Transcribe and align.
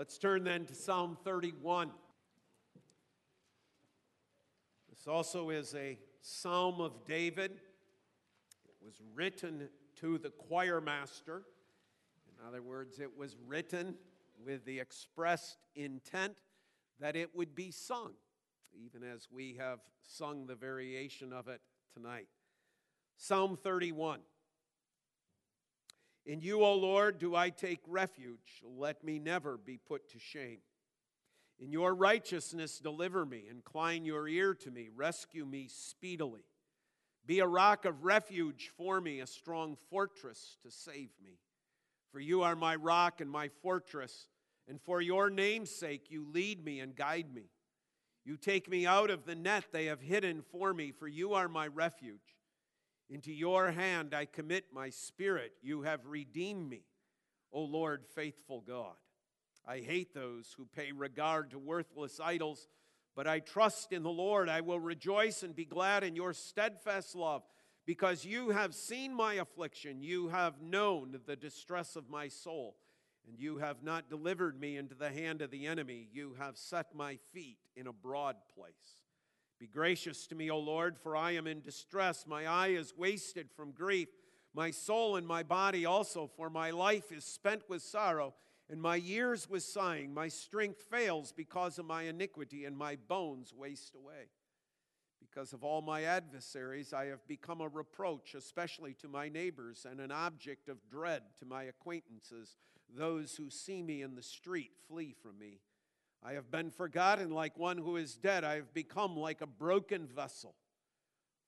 Let's 0.00 0.16
turn 0.16 0.44
then 0.44 0.64
to 0.64 0.74
Psalm 0.74 1.18
31. 1.24 1.90
This 4.88 5.06
also 5.06 5.50
is 5.50 5.74
a 5.74 5.98
psalm 6.22 6.80
of 6.80 7.04
David. 7.04 7.50
It 8.64 8.76
was 8.82 8.94
written 9.14 9.68
to 10.00 10.16
the 10.16 10.30
choir 10.30 10.80
master. 10.80 11.42
In 12.30 12.48
other 12.48 12.62
words, 12.62 12.98
it 12.98 13.14
was 13.14 13.36
written 13.46 13.94
with 14.42 14.64
the 14.64 14.80
expressed 14.80 15.58
intent 15.76 16.32
that 16.98 17.14
it 17.14 17.36
would 17.36 17.54
be 17.54 17.70
sung, 17.70 18.12
even 18.74 19.02
as 19.06 19.28
we 19.30 19.56
have 19.58 19.80
sung 20.00 20.46
the 20.46 20.54
variation 20.54 21.30
of 21.30 21.46
it 21.46 21.60
tonight. 21.92 22.28
Psalm 23.18 23.54
31. 23.54 24.20
In 26.30 26.40
you, 26.40 26.62
O 26.62 26.74
Lord, 26.74 27.18
do 27.18 27.34
I 27.34 27.50
take 27.50 27.80
refuge. 27.88 28.62
Let 28.62 29.02
me 29.02 29.18
never 29.18 29.56
be 29.56 29.78
put 29.78 30.08
to 30.10 30.20
shame. 30.20 30.58
In 31.58 31.72
your 31.72 31.92
righteousness, 31.92 32.78
deliver 32.78 33.26
me. 33.26 33.46
Incline 33.50 34.04
your 34.04 34.28
ear 34.28 34.54
to 34.54 34.70
me. 34.70 34.90
Rescue 34.94 35.44
me 35.44 35.66
speedily. 35.68 36.44
Be 37.26 37.40
a 37.40 37.48
rock 37.48 37.84
of 37.84 38.04
refuge 38.04 38.70
for 38.76 39.00
me, 39.00 39.18
a 39.18 39.26
strong 39.26 39.76
fortress 39.90 40.56
to 40.62 40.70
save 40.70 41.10
me. 41.20 41.40
For 42.12 42.20
you 42.20 42.42
are 42.42 42.54
my 42.54 42.76
rock 42.76 43.20
and 43.20 43.28
my 43.28 43.48
fortress, 43.60 44.28
and 44.68 44.80
for 44.80 45.00
your 45.00 45.30
name's 45.30 45.72
sake 45.72 46.12
you 46.12 46.24
lead 46.32 46.64
me 46.64 46.78
and 46.78 46.94
guide 46.94 47.34
me. 47.34 47.50
You 48.24 48.36
take 48.36 48.70
me 48.70 48.86
out 48.86 49.10
of 49.10 49.24
the 49.24 49.34
net 49.34 49.64
they 49.72 49.86
have 49.86 50.00
hidden 50.00 50.42
for 50.52 50.72
me, 50.72 50.92
for 50.92 51.08
you 51.08 51.34
are 51.34 51.48
my 51.48 51.66
refuge. 51.66 52.36
Into 53.10 53.32
your 53.32 53.72
hand 53.72 54.14
I 54.14 54.24
commit 54.24 54.66
my 54.72 54.90
spirit. 54.90 55.52
You 55.62 55.82
have 55.82 56.06
redeemed 56.06 56.70
me, 56.70 56.84
O 57.52 57.62
Lord, 57.62 58.04
faithful 58.14 58.60
God. 58.60 58.94
I 59.66 59.80
hate 59.80 60.14
those 60.14 60.54
who 60.56 60.64
pay 60.64 60.92
regard 60.92 61.50
to 61.50 61.58
worthless 61.58 62.20
idols, 62.22 62.68
but 63.16 63.26
I 63.26 63.40
trust 63.40 63.92
in 63.92 64.04
the 64.04 64.10
Lord. 64.10 64.48
I 64.48 64.60
will 64.60 64.78
rejoice 64.78 65.42
and 65.42 65.56
be 65.56 65.64
glad 65.64 66.04
in 66.04 66.14
your 66.14 66.32
steadfast 66.32 67.16
love, 67.16 67.42
because 67.84 68.24
you 68.24 68.50
have 68.50 68.74
seen 68.74 69.12
my 69.12 69.34
affliction. 69.34 70.00
You 70.00 70.28
have 70.28 70.62
known 70.62 71.18
the 71.26 71.34
distress 71.34 71.96
of 71.96 72.08
my 72.08 72.28
soul, 72.28 72.76
and 73.26 73.38
you 73.38 73.58
have 73.58 73.82
not 73.82 74.08
delivered 74.08 74.60
me 74.60 74.76
into 74.76 74.94
the 74.94 75.10
hand 75.10 75.42
of 75.42 75.50
the 75.50 75.66
enemy. 75.66 76.06
You 76.12 76.36
have 76.38 76.56
set 76.56 76.94
my 76.94 77.18
feet 77.32 77.58
in 77.74 77.88
a 77.88 77.92
broad 77.92 78.36
place. 78.54 79.02
Be 79.60 79.66
gracious 79.66 80.26
to 80.28 80.34
me, 80.34 80.50
O 80.50 80.58
Lord, 80.58 80.96
for 80.96 81.14
I 81.14 81.32
am 81.32 81.46
in 81.46 81.60
distress. 81.60 82.26
My 82.26 82.46
eye 82.46 82.68
is 82.68 82.96
wasted 82.96 83.50
from 83.50 83.72
grief, 83.72 84.08
my 84.54 84.70
soul 84.70 85.16
and 85.16 85.26
my 85.26 85.42
body 85.42 85.84
also, 85.84 86.26
for 86.26 86.48
my 86.48 86.70
life 86.70 87.12
is 87.12 87.24
spent 87.24 87.68
with 87.68 87.82
sorrow, 87.82 88.34
and 88.70 88.80
my 88.80 88.96
years 88.96 89.50
with 89.50 89.62
sighing. 89.62 90.14
My 90.14 90.28
strength 90.28 90.82
fails 90.90 91.30
because 91.30 91.78
of 91.78 91.84
my 91.84 92.04
iniquity, 92.04 92.64
and 92.64 92.74
my 92.74 92.96
bones 93.06 93.52
waste 93.54 93.94
away. 93.94 94.30
Because 95.20 95.52
of 95.52 95.62
all 95.62 95.82
my 95.82 96.04
adversaries, 96.04 96.94
I 96.94 97.06
have 97.06 97.26
become 97.26 97.60
a 97.60 97.68
reproach, 97.68 98.34
especially 98.34 98.94
to 98.94 99.08
my 99.08 99.28
neighbors, 99.28 99.86
and 99.88 100.00
an 100.00 100.10
object 100.10 100.70
of 100.70 100.88
dread 100.88 101.22
to 101.38 101.44
my 101.44 101.64
acquaintances. 101.64 102.56
Those 102.96 103.36
who 103.36 103.50
see 103.50 103.82
me 103.82 104.00
in 104.00 104.14
the 104.14 104.22
street 104.22 104.72
flee 104.88 105.14
from 105.22 105.38
me. 105.38 105.60
I 106.22 106.32
have 106.32 106.50
been 106.50 106.70
forgotten 106.70 107.30
like 107.30 107.58
one 107.58 107.78
who 107.78 107.96
is 107.96 108.16
dead. 108.16 108.44
I 108.44 108.56
have 108.56 108.74
become 108.74 109.16
like 109.16 109.40
a 109.40 109.46
broken 109.46 110.06
vessel. 110.06 110.54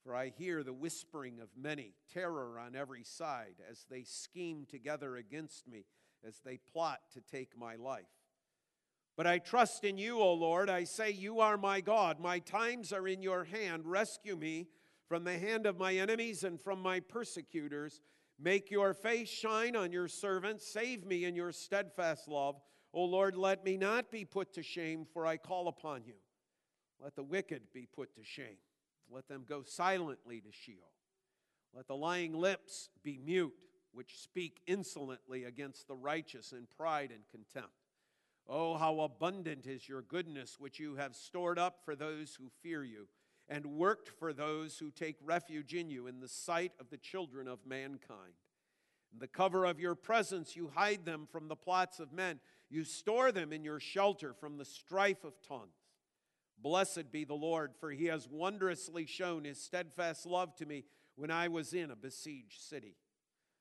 For 0.03 0.17
I 0.17 0.33
hear 0.37 0.65
the 0.65 0.73
whispering 0.73 1.39
of 1.41 1.49
many, 1.57 1.95
terror 2.13 2.59
on 2.59 2.75
every 2.75 3.05
side, 3.05 3.57
as 3.71 3.87
they 3.89 4.03
scheme 4.03 4.67
together 4.69 5.17
against 5.17 5.69
me, 5.69 5.85
as 6.27 6.41
they 6.45 6.57
plot 6.57 7.01
to 7.13 7.21
take 7.21 7.57
my 7.57 7.77
life. 7.77 8.07
But 9.17 9.27
I 9.27 9.39
trust 9.39 9.85
in 9.85 9.99
you, 9.99 10.19
O 10.19 10.33
Lord. 10.33 10.71
I 10.71 10.85
say, 10.85 11.11
You 11.11 11.41
are 11.41 11.57
my 11.57 11.81
God. 11.81 12.19
My 12.19 12.39
times 12.39 12.93
are 12.93 13.07
in 13.07 13.23
your 13.23 13.45
hand. 13.45 13.83
Rescue 13.85 14.37
me 14.37 14.69
from 15.07 15.25
the 15.25 15.39
hand 15.39 15.67
of 15.67 15.79
my 15.79 15.95
enemies 15.95 16.43
and 16.43 16.61
from 16.61 16.81
my 16.81 16.99
persecutors. 16.99 18.01
Make 18.41 18.71
your 18.71 18.95
face 18.95 19.29
shine 19.29 19.77
on 19.77 19.93
your 19.93 20.09
servant. 20.09 20.63
Save 20.63 21.05
me 21.05 21.27
in 21.27 21.37
your 21.37 21.53
steadfast 21.53 22.27
love. 22.27 22.57
O 22.95 23.05
Lord, 23.05 23.37
let 23.37 23.65
me 23.65 23.77
not 23.77 24.11
be 24.11 24.25
put 24.25 24.53
to 24.55 24.63
shame, 24.63 25.07
for 25.13 25.27
I 25.27 25.37
call 25.39 25.69
upon 25.69 26.05
you. 26.05 26.15
Let 27.01 27.17
the 27.17 27.23
wicked 27.23 27.63
be 27.73 27.87
put 27.87 28.15
to 28.17 28.23
shame. 28.23 28.59
Let 29.11 29.29
them 29.29 29.45
go 29.49 29.63
silently 29.63 30.41
to 30.41 30.53
Sheol. 30.53 30.93
Let 31.75 31.89
the 31.89 31.97
lying 31.97 32.35
lips 32.35 32.91
be 33.03 33.19
mute, 33.19 33.55
which 33.93 34.19
speak 34.19 34.61
insolently 34.67 35.45
against 35.45 35.89
the 35.89 35.97
righteous 35.97 36.53
in 36.53 36.67
pride 36.77 37.11
and 37.11 37.23
contempt. 37.31 37.75
Oh, 38.49 38.77
how 38.77 39.01
abundant 39.01 39.67
is 39.67 39.89
your 39.89 40.03
goodness, 40.03 40.57
which 40.59 40.79
you 40.79 40.97
have 40.97 41.15
stored 41.15 41.59
up 41.59 41.81
for 41.85 41.95
those 41.95 42.35
who 42.35 42.51
fear 42.63 42.85
you, 42.85 43.09
and 43.49 43.65
worked 43.67 44.09
for 44.09 44.33
those 44.33 44.79
who 44.79 44.91
take 44.91 45.17
refuge 45.25 45.75
in 45.75 45.91
you 45.91 46.07
in 46.07 46.21
the 46.21 46.29
sight 46.29 46.73
of 46.81 46.91
the 46.91 46.97
children 46.97 47.49
of 47.49 47.67
mankind. 47.67 48.35
In 49.13 49.19
the 49.19 49.29
cover 49.29 49.65
of 49.65 49.79
your 49.79 49.95
presence, 49.95 50.57
you 50.57 50.71
hide 50.75 51.05
them 51.05 51.29
from 51.31 51.49
the 51.49 51.57
plots 51.57 52.01
of 52.01 52.13
men. 52.13 52.41
You 52.73 52.85
store 52.85 53.33
them 53.33 53.53
in 53.53 53.65
your 53.65 53.79
shelter 53.79 54.33
from 54.33 54.57
the 54.57 54.65
strife 54.65 55.25
of 55.25 55.35
tongues. 55.47 55.77
Blessed 56.59 57.13
be 57.13 57.25
the 57.25 57.35
Lord, 57.35 57.75
for 57.79 57.91
he 57.91 58.07
has 58.07 58.27
wondrously 58.31 59.05
shown 59.05 59.45
his 59.45 59.61
steadfast 59.63 60.25
love 60.25 60.57
to 60.57 60.65
me 60.65 60.85
when 61.15 61.31
I 61.31 61.49
was 61.49 61.75
in 61.75 61.91
a 61.91 61.97
besieged 61.97 62.63
city. 62.63 62.97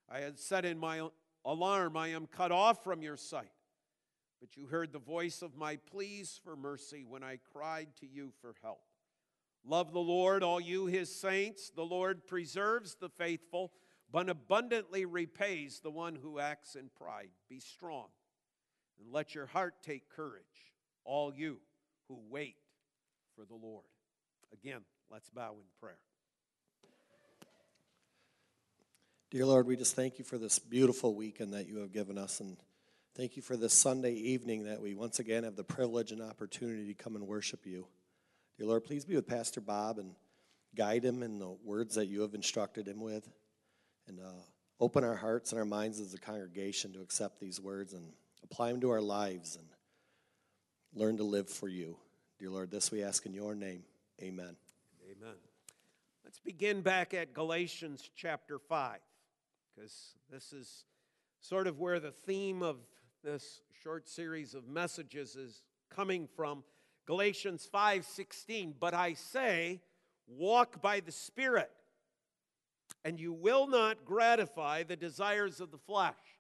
I 0.10 0.20
had 0.20 0.40
said 0.40 0.64
in 0.64 0.80
my 0.80 1.10
alarm, 1.44 1.98
I 1.98 2.08
am 2.08 2.26
cut 2.26 2.54
off 2.54 2.86
from 2.86 3.02
your 3.02 3.18
sight. 3.18 3.52
But 4.40 4.56
you 4.56 4.68
heard 4.68 4.94
the 4.94 5.00
voice 5.00 5.42
of 5.42 5.58
my 5.58 5.76
pleas 5.76 6.40
for 6.42 6.56
mercy 6.56 7.04
when 7.06 7.22
I 7.22 7.40
cried 7.52 7.90
to 8.00 8.08
you 8.08 8.32
for 8.40 8.56
help. 8.62 8.80
Love 9.66 9.92
the 9.92 10.00
Lord, 10.00 10.42
all 10.42 10.62
you 10.62 10.86
his 10.86 11.14
saints. 11.14 11.70
The 11.70 11.84
Lord 11.84 12.26
preserves 12.28 12.96
the 12.96 13.10
faithful, 13.10 13.74
but 14.10 14.30
abundantly 14.30 15.04
repays 15.04 15.82
the 15.82 15.92
one 15.92 16.16
who 16.16 16.40
acts 16.40 16.76
in 16.76 16.90
pride. 16.96 17.32
Be 17.50 17.60
strong 17.60 18.08
and 19.02 19.14
let 19.14 19.34
your 19.36 19.46
heart 19.46 19.76
take 19.84 20.10
courage, 20.16 20.44
all 21.04 21.34
you 21.34 21.58
who 22.08 22.20
wait 22.30 22.56
for 23.36 23.46
the 23.46 23.56
Lord. 23.56 23.86
Again, 24.54 24.82
let's 25.10 25.30
bow 25.30 25.54
in 25.54 25.66
prayer. 25.80 25.98
Dear 29.32 29.46
Lord, 29.46 29.66
we 29.66 29.78
just 29.78 29.96
thank 29.96 30.20
you 30.20 30.26
for 30.26 30.38
this 30.38 30.60
beautiful 30.60 31.16
weekend 31.16 31.54
that 31.54 31.68
you 31.68 31.78
have 31.78 31.94
given 31.94 32.18
us. 32.18 32.42
And 32.42 32.58
thank 33.16 33.38
you 33.38 33.42
for 33.42 33.56
this 33.56 33.74
Sunday 33.74 34.14
evening 34.14 34.66
that 34.66 34.82
we 34.82 34.94
once 34.94 35.20
again 35.20 35.46
have 35.46 35.56
the 35.56 35.64
privilege 35.64 36.12
and 36.12 36.22
opportunity 36.22 36.88
to 36.88 36.94
come 36.94 37.16
and 37.16 37.26
worship 37.26 37.66
you. 37.66 37.88
Dear 38.58 38.68
Lord, 38.68 38.84
please 38.84 39.06
be 39.06 39.16
with 39.16 39.28
Pastor 39.28 39.62
Bob 39.62 40.00
and 40.00 40.16
guide 40.76 41.06
him 41.06 41.24
in 41.24 41.40
the 41.40 41.56
words 41.64 41.96
that 41.96 42.08
you 42.08 42.22
have 42.22 42.34
instructed 42.34 42.88
him 42.88 43.00
with. 43.00 43.28
And 44.08 44.20
uh, 44.20 44.44
open 44.82 45.06
our 45.06 45.16
hearts 45.16 45.54
and 45.54 45.60
our 45.60 45.66
minds 45.66 46.02
as 46.02 46.14
a 46.14 46.20
congregation 46.20 46.92
to 46.94 47.02
accept 47.02 47.40
these 47.40 47.62
words 47.62 47.94
and 47.94 48.12
apply 48.44 48.72
them 48.72 48.82
to 48.82 48.90
our 48.92 49.02
lives, 49.02 49.56
and 49.56 49.68
learn 50.94 51.18
to 51.18 51.24
live 51.24 51.50
for 51.50 51.68
you. 51.68 51.98
Dear 52.40 52.50
Lord, 52.50 52.72
this 52.72 52.92
we 52.92 53.04
ask 53.04 53.26
in 53.26 53.34
your 53.34 53.56
name. 53.56 53.84
Amen. 54.22 54.56
Amen. 55.10 55.36
Let's 56.24 56.40
begin 56.40 56.82
back 56.82 57.14
at 57.14 57.34
Galatians 57.34 58.10
chapter 58.16 58.60
5, 58.60 59.00
because 59.76 60.16
this 60.32 60.54
is 60.54 60.86
sort 61.40 61.68
of 61.68 61.80
where 61.80 62.00
the 62.00 62.12
theme 62.12 62.62
of 62.62 62.78
this 63.24 63.62
short 63.84 64.08
series 64.08 64.54
of 64.54 64.68
messages 64.68 65.36
is 65.36 65.64
coming 65.90 66.28
from. 66.36 66.64
Galatians 67.06 67.68
5:16, 67.72 68.74
but 68.80 68.94
I 68.94 69.14
say, 69.14 69.82
walk 70.28 70.82
by 70.82 71.00
the 71.00 71.12
Spirit, 71.12 71.72
and 73.04 73.20
you 73.20 73.34
will 73.34 73.68
not 73.68 74.06
gratify 74.06 74.84
the 74.84 74.96
desires 74.96 75.60
of 75.60 75.72
the 75.72 75.78
flesh 75.78 76.31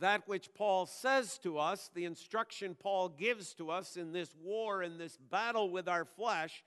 that 0.00 0.26
which 0.26 0.52
Paul 0.54 0.86
says 0.86 1.38
to 1.38 1.58
us, 1.58 1.90
the 1.94 2.04
instruction 2.04 2.76
Paul 2.78 3.08
gives 3.08 3.54
to 3.54 3.70
us 3.70 3.96
in 3.96 4.12
this 4.12 4.34
war, 4.42 4.82
in 4.82 4.98
this 4.98 5.16
battle 5.30 5.70
with 5.70 5.88
our 5.88 6.04
flesh, 6.04 6.64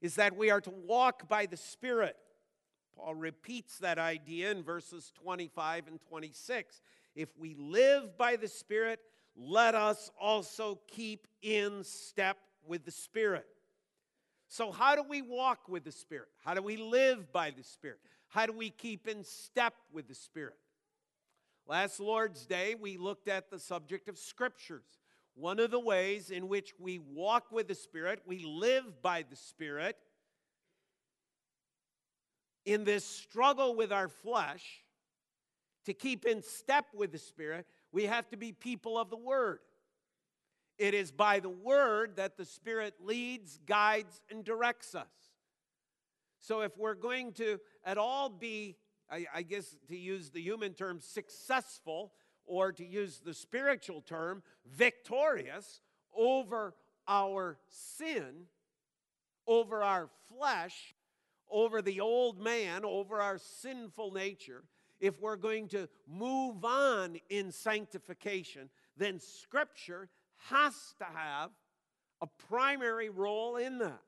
is 0.00 0.16
that 0.16 0.36
we 0.36 0.50
are 0.50 0.60
to 0.60 0.70
walk 0.70 1.28
by 1.28 1.46
the 1.46 1.56
Spirit. 1.56 2.16
Paul 2.96 3.14
repeats 3.14 3.78
that 3.78 3.98
idea 3.98 4.50
in 4.50 4.62
verses 4.62 5.12
25 5.22 5.86
and 5.88 6.00
26. 6.08 6.82
If 7.14 7.28
we 7.38 7.54
live 7.54 8.16
by 8.16 8.36
the 8.36 8.48
Spirit, 8.48 9.00
let 9.36 9.74
us 9.74 10.10
also 10.20 10.78
keep 10.88 11.26
in 11.40 11.84
step 11.84 12.36
with 12.66 12.84
the 12.84 12.90
Spirit. 12.90 13.46
So, 14.48 14.70
how 14.70 14.94
do 14.94 15.02
we 15.02 15.22
walk 15.22 15.68
with 15.68 15.84
the 15.84 15.92
Spirit? 15.92 16.28
How 16.44 16.52
do 16.52 16.62
we 16.62 16.76
live 16.76 17.32
by 17.32 17.50
the 17.50 17.62
Spirit? 17.62 17.98
How 18.28 18.46
do 18.46 18.52
we 18.52 18.70
keep 18.70 19.08
in 19.08 19.24
step 19.24 19.74
with 19.92 20.08
the 20.08 20.14
Spirit? 20.14 20.56
Last 21.66 22.00
Lord's 22.00 22.44
Day, 22.46 22.74
we 22.74 22.96
looked 22.96 23.28
at 23.28 23.50
the 23.50 23.58
subject 23.58 24.08
of 24.08 24.18
scriptures. 24.18 24.84
One 25.34 25.58
of 25.60 25.70
the 25.70 25.80
ways 25.80 26.30
in 26.30 26.48
which 26.48 26.72
we 26.78 26.98
walk 26.98 27.50
with 27.50 27.68
the 27.68 27.74
Spirit, 27.74 28.22
we 28.26 28.44
live 28.44 29.00
by 29.00 29.24
the 29.28 29.36
Spirit, 29.36 29.96
in 32.64 32.84
this 32.84 33.04
struggle 33.04 33.74
with 33.74 33.92
our 33.92 34.08
flesh, 34.08 34.84
to 35.86 35.94
keep 35.94 36.24
in 36.24 36.42
step 36.42 36.86
with 36.94 37.10
the 37.10 37.18
Spirit, 37.18 37.66
we 37.90 38.04
have 38.04 38.28
to 38.30 38.36
be 38.36 38.52
people 38.52 38.98
of 38.98 39.10
the 39.10 39.16
Word. 39.16 39.58
It 40.78 40.94
is 40.94 41.12
by 41.12 41.40
the 41.40 41.48
word 41.48 42.16
that 42.16 42.36
the 42.36 42.44
Spirit 42.44 42.94
leads, 43.00 43.58
guides, 43.66 44.20
and 44.30 44.44
directs 44.44 44.94
us. 44.94 45.06
So 46.40 46.62
if 46.62 46.76
we're 46.76 46.94
going 46.94 47.32
to 47.34 47.60
at 47.84 47.98
all 47.98 48.28
be, 48.28 48.76
I, 49.10 49.26
I 49.34 49.42
guess 49.42 49.76
to 49.88 49.96
use 49.96 50.30
the 50.30 50.40
human 50.40 50.74
term, 50.74 51.00
successful, 51.00 52.12
or 52.44 52.72
to 52.72 52.84
use 52.84 53.20
the 53.24 53.34
spiritual 53.34 54.00
term, 54.00 54.42
victorious 54.66 55.80
over 56.16 56.74
our 57.06 57.58
sin, 57.68 58.46
over 59.46 59.82
our 59.82 60.08
flesh, 60.28 60.94
over 61.50 61.82
the 61.82 62.00
old 62.00 62.40
man, 62.40 62.84
over 62.84 63.20
our 63.20 63.38
sinful 63.38 64.12
nature, 64.12 64.64
if 65.00 65.20
we're 65.20 65.36
going 65.36 65.68
to 65.68 65.88
move 66.08 66.64
on 66.64 67.16
in 67.28 67.50
sanctification, 67.50 68.70
then 68.96 69.18
Scripture 69.18 70.08
has 70.48 70.74
to 70.98 71.04
have 71.04 71.50
a 72.20 72.26
primary 72.48 73.10
role 73.10 73.56
in 73.56 73.78
that. 73.78 74.00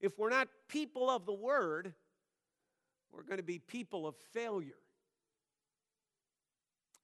If 0.00 0.18
we're 0.18 0.30
not 0.30 0.48
people 0.68 1.08
of 1.08 1.24
the 1.24 1.32
Word, 1.32 1.94
we're 3.14 3.22
going 3.22 3.38
to 3.38 3.42
be 3.42 3.58
people 3.58 4.06
of 4.06 4.16
failure. 4.32 4.72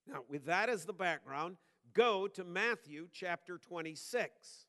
Now, 0.07 0.25
with 0.29 0.47
that 0.47 0.69
as 0.69 0.85
the 0.85 0.93
background, 0.93 1.57
go 1.93 2.27
to 2.29 2.45
Matthew 2.45 3.09
chapter 3.13 3.59
26. 3.59 4.67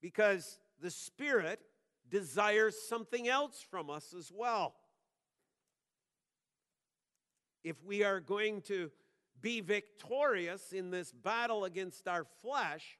Because 0.00 0.58
the 0.80 0.90
Spirit 0.90 1.60
desires 2.08 2.76
something 2.88 3.26
else 3.26 3.64
from 3.68 3.90
us 3.90 4.14
as 4.16 4.30
well. 4.32 4.74
If 7.64 7.82
we 7.84 8.04
are 8.04 8.20
going 8.20 8.62
to 8.62 8.92
be 9.40 9.60
victorious 9.60 10.72
in 10.72 10.90
this 10.90 11.12
battle 11.12 11.64
against 11.64 12.06
our 12.06 12.24
flesh, 12.42 12.98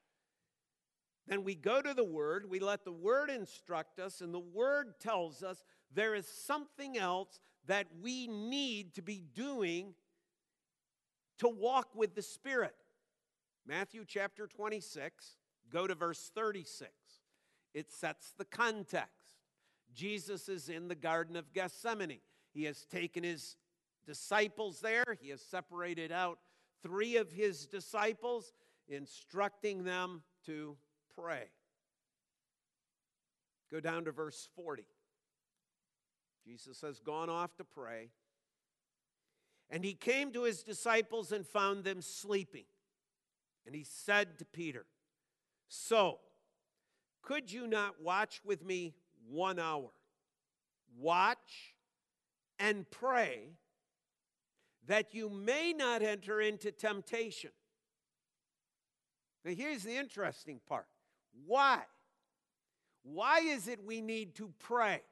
then 1.27 1.45
we 1.45 1.55
go 1.55 1.83
to 1.83 1.95
the 1.95 2.05
Word, 2.05 2.49
we 2.49 2.61
let 2.61 2.85
the 2.85 2.93
Word 2.93 3.31
instruct 3.31 3.99
us, 3.99 4.21
and 4.21 4.33
the 4.33 4.39
Word 4.39 5.01
tells 5.01 5.43
us 5.43 5.65
there 5.93 6.15
is 6.15 6.27
something 6.27 6.97
else 6.97 7.41
that 7.67 7.87
we 8.01 8.27
need 8.29 8.95
to 8.95 9.03
be 9.03 9.25
doing 9.35 9.95
to 11.39 11.49
walk 11.49 11.89
with 11.95 12.15
the 12.15 12.23
Spirit. 12.23 12.75
Matthew 13.67 14.05
chapter 14.07 14.47
26, 14.47 15.37
go 15.71 15.87
to 15.87 15.95
verse 15.95 16.31
36 16.35 16.91
it 17.77 17.93
sets 17.93 18.33
the 18.39 18.47
context. 18.47 19.37
Jesus 19.95 20.49
is 20.49 20.71
in 20.71 20.89
the 20.89 20.95
Garden 20.95 21.37
of 21.37 21.53
Gethsemane. 21.53 22.21
He 22.55 22.65
has 22.65 22.87
taken 22.87 23.23
his 23.23 23.57
disciples 24.07 24.81
there, 24.81 25.05
he 25.21 25.29
has 25.29 25.43
separated 25.43 26.11
out 26.11 26.39
three 26.83 27.19
of 27.19 27.31
his 27.31 27.67
disciples, 27.67 28.55
instructing 28.89 29.85
them 29.85 30.23
to 30.47 30.77
pray. 31.19 31.45
Go 33.71 33.81
down 33.81 34.05
to 34.05 34.13
verse 34.13 34.49
40. 34.55 34.85
Jesus 36.47 36.81
has 36.83 37.01
gone 37.01 37.29
off 37.29 37.57
to 37.57 37.65
pray. 37.65 38.11
And 39.69 39.85
he 39.85 39.95
came 39.95 40.33
to 40.33 40.45
his 40.45 40.63
disciples 40.63 41.33
and 41.33 41.45
found 41.45 41.83
them 41.83 42.01
sleeping. 42.01 42.67
And 43.67 43.75
he 43.75 43.85
said 43.85 44.39
to 44.39 44.45
Peter, 44.45 44.87
So, 45.69 46.21
could 47.23 47.51
you 47.51 47.67
not 47.67 48.01
watch 48.01 48.41
with 48.45 48.65
me 48.65 48.95
one 49.29 49.59
hour? 49.59 49.91
Watch 50.97 51.75
and 52.61 52.89
pray 52.89 53.57
that 54.87 55.15
you 55.15 55.29
may 55.29 55.73
not 55.73 56.03
enter 56.03 56.41
into 56.41 56.71
temptation. 56.71 57.51
Now, 59.45 59.53
here's 59.53 59.83
the 59.83 59.97
interesting 59.97 60.61
part. 60.69 60.87
Why? 61.45 61.81
Why 63.03 63.41
is 63.41 63.69
it 63.69 63.85
we 63.85 64.01
need 64.01 64.35
to 64.37 64.53
pray? 64.59 65.03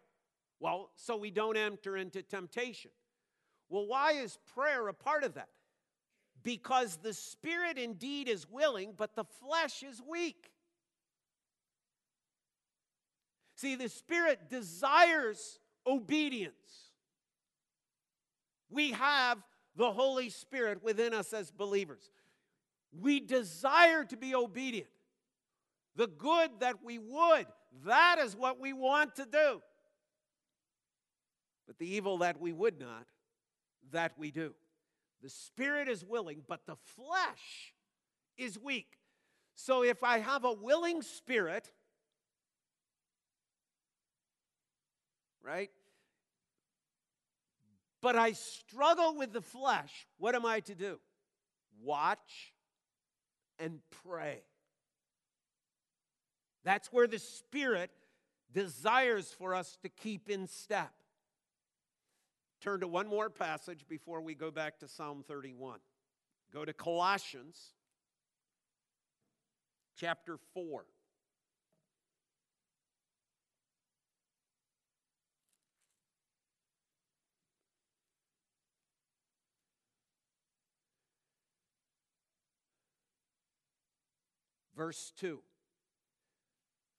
Well, 0.60 0.90
so 0.96 1.16
we 1.16 1.30
don't 1.30 1.56
enter 1.56 1.96
into 1.96 2.22
temptation. 2.22 2.90
Well, 3.68 3.86
why 3.86 4.12
is 4.12 4.38
prayer 4.54 4.88
a 4.88 4.94
part 4.94 5.24
of 5.24 5.34
that? 5.34 5.48
Because 6.42 6.96
the 6.96 7.12
spirit 7.12 7.78
indeed 7.78 8.28
is 8.28 8.48
willing, 8.48 8.94
but 8.96 9.14
the 9.14 9.24
flesh 9.24 9.82
is 9.82 10.00
weak. 10.06 10.50
See, 13.56 13.76
the 13.76 13.88
Spirit 13.88 14.50
desires 14.50 15.58
obedience. 15.86 16.90
We 18.68 18.92
have 18.92 19.38
the 19.76 19.92
Holy 19.92 20.28
Spirit 20.28 20.82
within 20.82 21.14
us 21.14 21.32
as 21.32 21.50
believers. 21.50 22.10
We 22.92 23.20
desire 23.20 24.04
to 24.04 24.16
be 24.16 24.34
obedient. 24.34 24.88
The 25.96 26.06
good 26.06 26.50
that 26.60 26.82
we 26.82 26.98
would, 26.98 27.46
that 27.86 28.18
is 28.18 28.36
what 28.36 28.58
we 28.60 28.72
want 28.72 29.16
to 29.16 29.26
do. 29.26 29.62
But 31.66 31.78
the 31.78 31.86
evil 31.86 32.18
that 32.18 32.40
we 32.40 32.52
would 32.52 32.78
not, 32.80 33.06
that 33.92 34.12
we 34.18 34.30
do. 34.30 34.54
The 35.22 35.30
spirit 35.30 35.88
is 35.88 36.04
willing, 36.04 36.42
but 36.46 36.66
the 36.66 36.76
flesh 36.76 37.74
is 38.36 38.58
weak. 38.58 38.98
So 39.54 39.82
if 39.84 40.02
I 40.02 40.18
have 40.18 40.44
a 40.44 40.52
willing 40.52 41.00
spirit, 41.00 41.70
right? 45.42 45.70
But 48.02 48.16
I 48.16 48.32
struggle 48.32 49.16
with 49.16 49.32
the 49.32 49.40
flesh. 49.40 50.06
What 50.18 50.34
am 50.34 50.44
I 50.44 50.60
to 50.60 50.74
do? 50.74 50.98
Watch 51.82 52.52
and 53.58 53.80
pray. 54.04 54.42
That's 56.64 56.88
where 56.88 57.06
the 57.06 57.18
Spirit 57.18 57.90
desires 58.52 59.34
for 59.38 59.54
us 59.54 59.76
to 59.82 59.88
keep 59.88 60.30
in 60.30 60.46
step. 60.46 60.92
Turn 62.62 62.80
to 62.80 62.88
one 62.88 63.06
more 63.06 63.28
passage 63.28 63.84
before 63.88 64.22
we 64.22 64.34
go 64.34 64.50
back 64.50 64.78
to 64.78 64.88
Psalm 64.88 65.22
31. 65.28 65.80
Go 66.52 66.64
to 66.64 66.72
Colossians 66.72 67.74
chapter 69.96 70.38
4. 70.54 70.84
Verse 84.76 85.12
2 85.20 85.40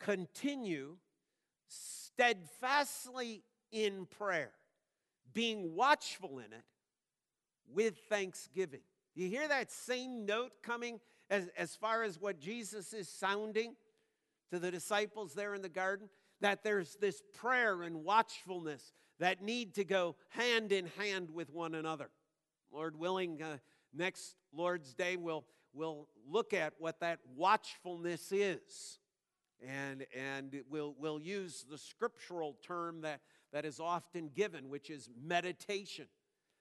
Continue 0.05 0.97
steadfastly 1.67 3.43
in 3.71 4.05
prayer, 4.05 4.51
being 5.33 5.74
watchful 5.74 6.38
in 6.38 6.53
it 6.53 6.63
with 7.74 7.97
thanksgiving. 8.07 8.81
You 9.15 9.29
hear 9.29 9.47
that 9.47 9.71
same 9.71 10.27
note 10.27 10.51
coming 10.62 11.00
as, 11.31 11.50
as 11.57 11.75
far 11.75 12.03
as 12.03 12.21
what 12.21 12.39
Jesus 12.39 12.93
is 12.93 13.09
sounding 13.09 13.75
to 14.51 14.59
the 14.59 14.69
disciples 14.69 15.33
there 15.33 15.55
in 15.55 15.63
the 15.63 15.69
garden? 15.69 16.07
That 16.39 16.63
there's 16.63 16.97
this 16.97 17.24
prayer 17.33 17.81
and 17.81 18.03
watchfulness 18.03 18.93
that 19.17 19.41
need 19.41 19.74
to 19.74 19.83
go 19.85 20.17
hand 20.29 20.71
in 20.71 20.85
hand 21.00 21.31
with 21.31 21.51
one 21.51 21.74
another. 21.74 22.12
Lord 22.71 22.95
willing, 22.95 23.41
uh, 23.41 23.57
next 23.91 24.35
Lord's 24.53 24.93
Day, 24.93 25.15
we'll, 25.15 25.45
we'll 25.74 26.07
look 26.29 26.53
at 26.53 26.74
what 26.77 27.00
that 27.00 27.21
watchfulness 27.35 28.31
is. 28.31 29.00
And, 29.67 30.05
and 30.15 30.62
we'll, 30.69 30.95
we'll 31.00 31.19
use 31.19 31.65
the 31.69 31.77
scriptural 31.77 32.55
term 32.62 33.01
that, 33.01 33.22
that 33.51 33.65
is 33.65 33.79
often 33.79 34.29
given, 34.36 34.69
which 34.69 34.89
is 34.89 35.10
meditation. 35.25 36.05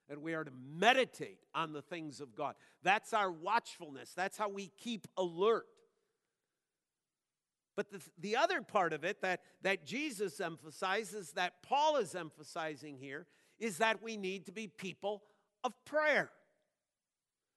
That 0.08 0.20
we 0.20 0.34
are 0.34 0.44
to 0.44 0.52
meditate 0.76 1.38
on 1.54 1.72
the 1.72 1.82
things 1.82 2.20
of 2.20 2.34
God. 2.34 2.54
That's 2.82 3.14
our 3.14 3.30
watchfulness. 3.30 4.12
That's 4.14 4.36
how 4.36 4.48
we 4.48 4.70
keep 4.78 5.06
alert. 5.16 5.66
But 7.76 7.90
the, 7.90 8.00
the 8.18 8.36
other 8.36 8.60
part 8.62 8.92
of 8.92 9.04
it 9.04 9.22
that, 9.22 9.40
that 9.62 9.84
Jesus 9.86 10.40
emphasizes, 10.40 11.32
that 11.32 11.54
Paul 11.62 11.96
is 11.96 12.14
emphasizing 12.14 12.98
here, 12.98 13.26
is 13.58 13.78
that 13.78 14.02
we 14.02 14.16
need 14.16 14.46
to 14.46 14.52
be 14.52 14.68
people 14.68 15.22
of 15.64 15.72
prayer. 15.84 16.30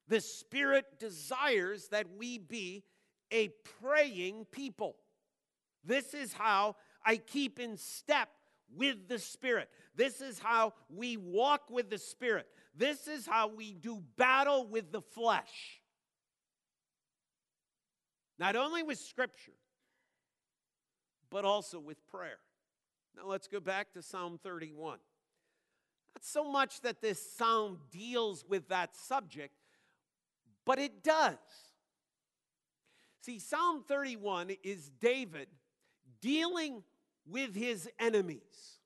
The 0.07 0.21
Spirit 0.21 0.99
desires 0.99 1.89
that 1.89 2.07
we 2.17 2.37
be 2.37 2.83
a 3.31 3.49
praying 3.81 4.45
people. 4.51 4.95
This 5.87 6.13
is 6.13 6.33
how 6.33 6.75
I 7.03 7.17
keep 7.17 7.59
in 7.59 7.77
step 7.77 8.29
with 8.75 9.07
the 9.07 9.17
Spirit. 9.17 9.69
This 9.95 10.21
is 10.21 10.37
how 10.37 10.73
we 10.93 11.17
walk 11.17 11.69
with 11.69 11.89
the 11.89 11.97
Spirit. 11.97 12.45
This 12.75 13.07
is 13.07 13.25
how 13.25 13.47
we 13.47 13.73
do 13.73 14.03
battle 14.17 14.67
with 14.67 14.91
the 14.91 15.01
flesh. 15.01 15.81
Not 18.37 18.55
only 18.55 18.83
with 18.83 18.99
Scripture, 18.99 19.53
but 21.29 21.45
also 21.45 21.79
with 21.79 22.05
prayer. 22.07 22.39
Now 23.15 23.27
let's 23.27 23.47
go 23.47 23.59
back 23.59 23.93
to 23.93 24.01
Psalm 24.01 24.39
31. 24.43 24.99
Not 26.13 26.23
so 26.23 26.43
much 26.43 26.81
that 26.81 27.01
this 27.01 27.33
psalm 27.33 27.79
deals 27.91 28.45
with 28.47 28.67
that 28.69 28.95
subject, 28.95 29.55
but 30.65 30.79
it 30.79 31.03
does. 31.03 31.37
See, 33.21 33.39
Psalm 33.39 33.83
31 33.87 34.51
is 34.63 34.89
David 35.01 35.47
dealing 36.21 36.83
with 37.25 37.55
his 37.55 37.89
enemies. 37.99 38.77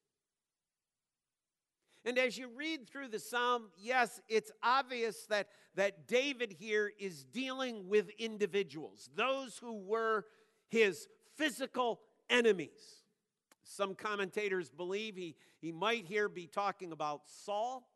And 2.03 2.17
as 2.17 2.37
you 2.37 2.49
read 2.55 2.89
through 2.89 3.09
the 3.09 3.19
psalm, 3.19 3.69
yes, 3.77 4.19
it's 4.27 4.51
obvious 4.63 5.25
that, 5.27 5.49
that 5.75 6.07
David 6.07 6.55
here 6.57 6.91
is 6.99 7.23
dealing 7.25 7.87
with 7.87 8.09
individuals, 8.17 9.09
those 9.15 9.57
who 9.57 9.73
were 9.73 10.25
his 10.69 11.07
physical 11.37 11.99
enemies. 12.29 13.03
Some 13.63 13.93
commentators 13.93 14.69
believe 14.69 15.15
he, 15.15 15.35
he 15.59 15.71
might 15.71 16.05
here 16.05 16.27
be 16.27 16.47
talking 16.47 16.91
about 16.91 17.21
Saul. 17.25 17.87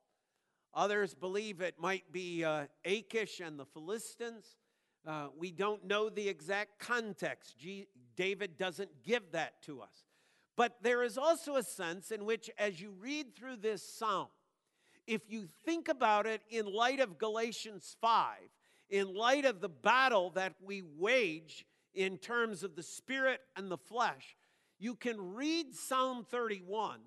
Others 0.73 1.15
believe 1.15 1.61
it 1.61 1.75
might 1.79 2.11
be 2.11 2.43
uh, 2.43 2.65
Achish 2.85 3.39
and 3.39 3.59
the 3.59 3.65
Philistines. 3.65 4.57
Uh, 5.05 5.27
we 5.37 5.51
don't 5.51 5.85
know 5.85 6.09
the 6.09 6.27
exact 6.27 6.79
context. 6.79 7.57
G- 7.57 7.87
David 8.15 8.57
doesn't 8.57 9.03
give 9.03 9.31
that 9.33 9.61
to 9.63 9.81
us. 9.81 10.05
But 10.55 10.77
there 10.81 11.03
is 11.03 11.17
also 11.17 11.57
a 11.57 11.63
sense 11.63 12.11
in 12.11 12.25
which, 12.25 12.49
as 12.57 12.81
you 12.81 12.91
read 12.99 13.35
through 13.35 13.57
this 13.57 13.87
psalm, 13.87 14.27
if 15.05 15.21
you 15.29 15.47
think 15.65 15.89
about 15.89 16.25
it 16.25 16.41
in 16.49 16.65
light 16.65 16.99
of 16.99 17.17
Galatians 17.17 17.95
5, 18.01 18.37
in 18.89 19.13
light 19.13 19.45
of 19.45 19.61
the 19.61 19.69
battle 19.69 20.31
that 20.31 20.55
we 20.63 20.81
wage 20.81 21.65
in 21.93 22.17
terms 22.17 22.63
of 22.63 22.75
the 22.75 22.83
spirit 22.83 23.41
and 23.55 23.69
the 23.69 23.77
flesh, 23.77 24.35
you 24.79 24.95
can 24.95 25.33
read 25.35 25.75
Psalm 25.75 26.25
31. 26.29 26.99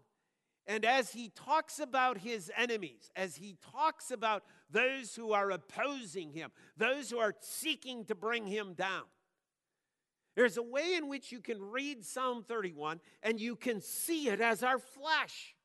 And 0.69 0.85
as 0.85 1.11
he 1.11 1.31
talks 1.31 1.81
about 1.81 2.19
his 2.19 2.53
enemies, 2.55 3.11
as 3.17 3.37
he 3.37 3.57
talks 3.73 4.11
about 4.11 4.45
those 4.71 5.17
who 5.17 5.33
are 5.33 5.51
opposing 5.51 6.31
him, 6.31 6.51
those 6.77 7.11
who 7.11 7.19
are 7.19 7.35
seeking 7.41 8.05
to 8.05 8.15
bring 8.15 8.47
him 8.47 8.75
down, 8.75 9.05
there's 10.37 10.59
a 10.59 10.63
way 10.63 10.95
in 10.95 11.09
which 11.09 11.33
you 11.33 11.41
can 11.41 11.61
read 11.61 12.05
Psalm 12.05 12.45
31 12.47 13.01
and 13.23 13.41
you 13.41 13.57
can 13.57 13.81
see 13.81 14.29
it 14.29 14.43
as 14.43 14.63
our 14.63 14.79
flesh. 14.79 15.57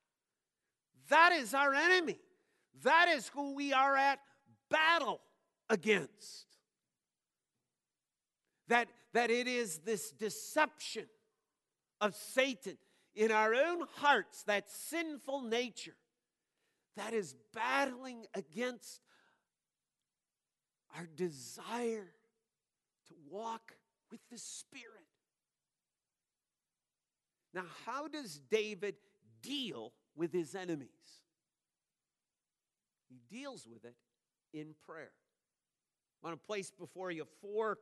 That 1.09 1.33
is 1.33 1.53
our 1.53 1.73
enemy. 1.73 2.19
That 2.83 3.09
is 3.09 3.27
who 3.27 3.55
we 3.55 3.73
are 3.73 3.95
at 3.97 4.19
battle 4.69 5.19
against. 5.69 6.47
That, 8.69 8.87
that 9.11 9.29
it 9.29 9.47
is 9.49 9.79
this 9.79 10.11
deception 10.11 11.07
of 11.99 12.15
Satan 12.15 12.77
in 13.15 13.31
our 13.31 13.53
own 13.53 13.85
hearts, 13.97 14.43
that 14.43 14.69
sinful 14.69 15.41
nature, 15.41 15.95
that 16.97 17.13
is 17.13 17.35
battling 17.53 18.25
against 18.33 19.01
our 20.97 21.07
desire 21.15 22.13
to 23.07 23.13
walk 23.29 23.73
with 24.11 24.21
the 24.31 24.37
Spirit. 24.37 24.87
Now, 27.53 27.65
how 27.85 28.07
does 28.07 28.39
David 28.49 28.95
deal 29.41 29.93
with 30.15 30.31
his 30.31 30.55
enemies? 30.55 30.89
He 33.09 33.19
deals 33.35 33.67
with 33.71 33.85
it 33.85 33.95
in 34.53 34.75
prayer. 34.87 35.11
I 36.23 36.27
want 36.27 36.39
to 36.39 36.47
place 36.47 36.71
before 36.71 37.11
you 37.11 37.25
four 37.41 37.77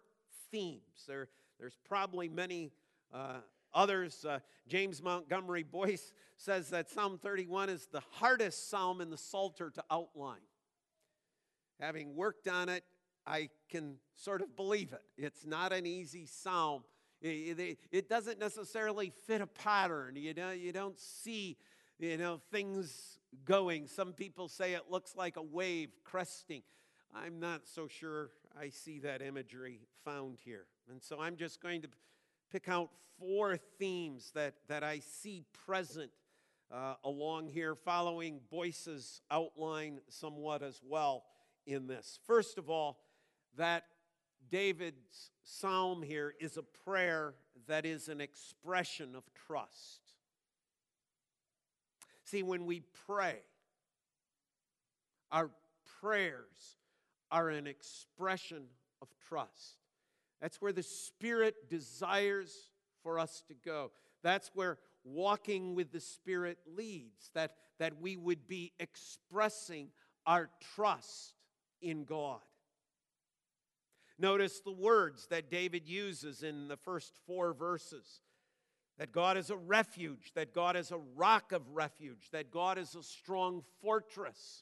themes. 0.51 0.81
There, 1.07 1.29
there's 1.59 1.77
probably 1.87 2.27
many 2.27 2.71
uh, 3.13 3.39
others. 3.73 4.25
Uh, 4.25 4.39
James 4.67 5.01
Montgomery 5.01 5.63
Boice 5.63 6.13
says 6.37 6.69
that 6.69 6.89
Psalm 6.89 7.19
31 7.21 7.69
is 7.69 7.87
the 7.91 8.01
hardest 8.11 8.69
psalm 8.69 9.01
in 9.01 9.09
the 9.09 9.17
Psalter 9.17 9.69
to 9.71 9.83
outline. 9.89 10.41
Having 11.79 12.15
worked 12.15 12.47
on 12.47 12.69
it 12.69 12.83
I 13.25 13.49
can 13.69 13.95
sort 14.15 14.41
of 14.41 14.55
believe 14.55 14.93
it. 14.93 15.03
It's 15.17 15.45
not 15.45 15.73
an 15.73 15.85
easy 15.85 16.25
psalm. 16.25 16.83
It, 17.21 17.77
it, 17.91 18.09
doesn't 18.09 18.39
necessarily 18.39 19.11
fit 19.27 19.41
a 19.41 19.47
pattern. 19.47 20.15
You 20.15 20.33
know, 20.33 20.49
you 20.49 20.71
don't 20.71 20.99
see, 20.99 21.55
you 21.99 22.17
know, 22.17 22.41
things 22.51 23.19
going. 23.45 23.87
Some 23.87 24.13
people 24.13 24.47
say 24.47 24.73
it 24.73 24.89
looks 24.89 25.15
like 25.15 25.37
a 25.37 25.41
wave 25.41 25.91
cresting. 26.03 26.63
I'm 27.13 27.39
not 27.39 27.67
so 27.67 27.87
sure 27.87 28.31
I 28.59 28.69
see 28.69 28.99
that 28.99 29.21
imagery 29.21 29.81
found 30.03 30.39
here. 30.43 30.65
And 30.89 31.03
so 31.03 31.19
I'm 31.21 31.35
just 31.35 31.61
going 31.61 31.83
to 31.83 31.89
pick 32.51 32.67
out 32.67 32.89
four 33.19 33.57
themes 33.79 34.31
that, 34.35 34.55
that 34.67 34.83
I 34.83 34.99
see 34.99 35.43
present 35.65 36.11
uh, 36.71 36.95
along 37.03 37.47
here, 37.47 37.75
following 37.75 38.39
Boice's 38.49 39.21
outline 39.29 39.99
somewhat 40.09 40.63
as 40.63 40.81
well 40.83 41.23
in 41.65 41.87
this. 41.87 42.19
First 42.25 42.57
of 42.57 42.69
all, 42.69 42.99
that 43.57 43.83
David's 44.49 45.31
psalm 45.43 46.01
here 46.01 46.33
is 46.39 46.57
a 46.57 46.63
prayer 46.63 47.35
that 47.67 47.85
is 47.85 48.09
an 48.09 48.21
expression 48.21 49.15
of 49.15 49.23
trust. 49.47 50.01
See, 52.25 52.43
when 52.43 52.65
we 52.65 52.81
pray, 53.05 53.39
our 55.31 55.49
prayers 56.01 56.77
are 57.31 57.49
an 57.49 57.67
expression 57.67 58.63
of 59.01 59.09
trust. 59.27 59.80
That's 60.41 60.61
where 60.61 60.73
the 60.73 60.83
Spirit 60.83 61.69
desires 61.69 62.71
for 63.03 63.19
us 63.19 63.43
to 63.47 63.53
go. 63.53 63.91
That's 64.23 64.51
where 64.53 64.79
walking 65.03 65.75
with 65.75 65.91
the 65.91 65.99
Spirit 65.99 66.57
leads, 66.75 67.29
that, 67.33 67.55
that 67.79 68.01
we 68.01 68.17
would 68.17 68.47
be 68.47 68.73
expressing 68.79 69.89
our 70.25 70.49
trust 70.75 71.35
in 71.81 72.03
God. 72.03 72.39
Notice 74.17 74.59
the 74.59 74.71
words 74.71 75.27
that 75.27 75.49
David 75.49 75.87
uses 75.87 76.43
in 76.43 76.67
the 76.67 76.77
first 76.77 77.13
four 77.25 77.53
verses 77.53 78.21
that 78.99 79.11
God 79.11 79.35
is 79.35 79.49
a 79.49 79.55
refuge, 79.55 80.31
that 80.35 80.53
God 80.53 80.75
is 80.75 80.91
a 80.91 80.99
rock 81.15 81.53
of 81.53 81.63
refuge, 81.71 82.29
that 82.33 82.51
God 82.51 82.77
is 82.77 82.93
a 82.93 83.01
strong 83.01 83.63
fortress. 83.81 84.61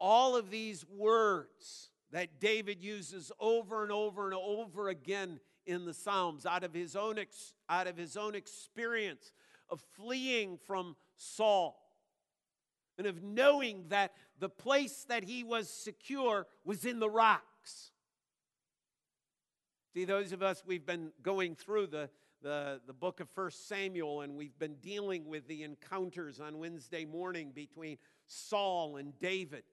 All 0.00 0.34
of 0.34 0.50
these 0.50 0.84
words 0.88 1.91
that 2.12 2.40
David 2.40 2.82
uses 2.82 3.32
over 3.40 3.82
and 3.82 3.90
over 3.90 4.26
and 4.26 4.34
over 4.34 4.88
again 4.88 5.40
in 5.66 5.84
the 5.84 5.94
Psalms 5.94 6.46
out 6.46 6.62
of 6.62 6.74
his 6.74 6.94
own, 6.94 7.18
ex, 7.18 7.54
out 7.68 7.86
of 7.86 7.96
his 7.96 8.16
own 8.16 8.34
experience 8.34 9.32
of 9.70 9.80
fleeing 9.96 10.58
from 10.66 10.94
Saul 11.16 11.78
and 12.98 13.06
of 13.06 13.22
knowing 13.22 13.84
that 13.88 14.12
the 14.38 14.48
place 14.48 15.06
that 15.08 15.24
he 15.24 15.42
was 15.42 15.68
secure 15.68 16.46
was 16.64 16.84
in 16.84 17.00
the 17.00 17.08
rocks. 17.08 17.92
See, 19.94 20.04
those 20.04 20.32
of 20.32 20.42
us, 20.42 20.62
we've 20.66 20.86
been 20.86 21.12
going 21.22 21.54
through 21.54 21.86
the, 21.86 22.10
the, 22.42 22.80
the 22.86 22.92
book 22.92 23.20
of 23.20 23.28
First 23.30 23.68
Samuel, 23.68 24.22
and 24.22 24.36
we've 24.36 24.58
been 24.58 24.76
dealing 24.76 25.26
with 25.26 25.46
the 25.48 25.62
encounters 25.62 26.40
on 26.40 26.58
Wednesday 26.58 27.04
morning 27.04 27.52
between 27.54 27.98
Saul 28.26 28.96
and 28.96 29.18
David. 29.18 29.64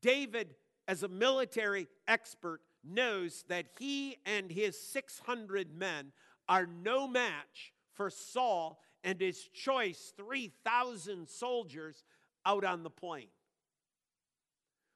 David, 0.00 0.54
as 0.88 1.02
a 1.02 1.08
military 1.08 1.88
expert, 2.06 2.60
knows 2.84 3.44
that 3.48 3.66
he 3.78 4.16
and 4.24 4.50
his 4.50 4.80
600 4.80 5.74
men 5.76 6.12
are 6.48 6.66
no 6.66 7.08
match 7.08 7.72
for 7.94 8.10
Saul 8.10 8.80
and 9.02 9.20
his 9.20 9.48
choice 9.48 10.12
3,000 10.16 11.28
soldiers 11.28 12.04
out 12.44 12.64
on 12.64 12.82
the 12.82 12.90
plain. 12.90 13.28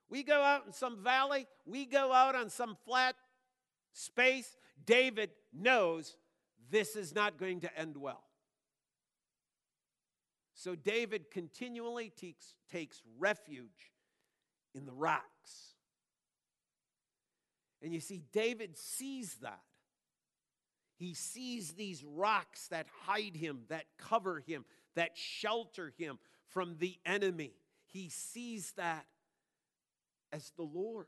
We 0.09 0.23
go 0.23 0.42
out 0.42 0.66
in 0.66 0.73
some 0.73 1.02
valley, 1.02 1.47
we 1.66 1.87
go 1.87 2.12
out 2.12 2.35
on 2.35 2.50
some 2.50 2.76
flat 2.85 3.14
space, 3.92 4.56
David 4.85 5.30
knows 5.52 6.16
this 6.70 6.97
is 6.97 7.14
not 7.14 7.38
going 7.38 7.61
to 7.61 7.78
end 7.78 7.97
well. 7.97 8.25
So 10.54 10.75
David 10.75 11.30
continually 11.30 12.11
takes, 12.11 12.54
takes 12.70 13.02
refuge 13.18 13.92
in 14.75 14.85
the 14.85 14.92
rocks. 14.92 15.75
And 17.82 17.92
you 17.92 18.00
see, 18.00 18.22
David 18.32 18.76
sees 18.76 19.34
that. 19.42 19.60
He 20.96 21.14
sees 21.14 21.72
these 21.72 22.04
rocks 22.04 22.68
that 22.68 22.87
hide 23.04 23.34
him, 23.34 23.60
that 23.68 23.87
cover 23.99 24.42
him, 24.46 24.64
that 24.96 25.16
shelter 25.16 25.92
him 25.96 26.18
from 26.49 26.76
the 26.78 26.99
enemy. 27.06 27.52
He 27.87 28.10
sees 28.10 28.72
that 28.72 29.06
as 30.32 30.52
the 30.56 30.62
Lord 30.62 31.06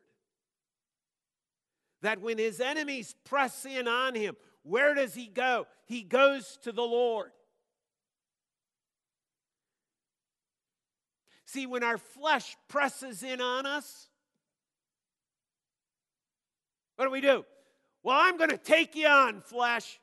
that 2.03 2.21
when 2.21 2.37
his 2.39 2.61
enemies 2.61 3.15
press 3.25 3.65
in 3.65 3.89
on 3.89 4.15
him, 4.15 4.37
where 4.63 4.95
does 4.95 5.15
he 5.15 5.27
go? 5.27 5.67
He 5.87 6.03
goes 6.03 6.59
to 6.63 6.73
the 6.73 6.83
Lord. 6.83 7.31
See, 11.47 11.67
when 11.67 11.83
our 11.83 11.99
flesh 11.99 12.57
presses 12.69 13.23
in 13.23 13.41
on 13.41 13.67
us, 13.67 14.09
what 16.97 17.07
do 17.07 17.11
we 17.11 17.21
do? 17.21 17.45
Well, 18.03 18.19
I'm 18.19 18.37
going 18.37 18.51
to 18.51 18.59
take 18.59 18.95
you 18.95 19.07
on, 19.07 19.41
flesh. 19.43 19.99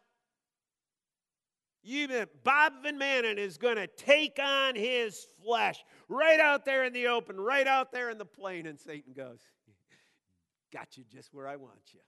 You, 1.81 2.07
Bob 2.43 2.73
Van 2.83 2.99
Manen 2.99 3.37
is 3.37 3.57
going 3.57 3.77
to 3.77 3.87
take 3.87 4.37
on 4.43 4.75
his 4.75 5.25
flesh 5.43 5.83
right 6.07 6.39
out 6.39 6.65
there 6.65 6.83
in 6.83 6.93
the 6.93 7.07
open, 7.07 7.39
right 7.39 7.67
out 7.67 7.91
there 7.91 8.09
in 8.09 8.17
the 8.17 8.25
plain. 8.25 8.65
And 8.67 8.79
Satan 8.79 9.13
goes, 9.13 9.39
Got 10.71 10.97
you 10.97 11.03
just 11.11 11.33
where 11.33 11.47
I 11.47 11.55
want 11.55 11.93
you. 11.93 11.99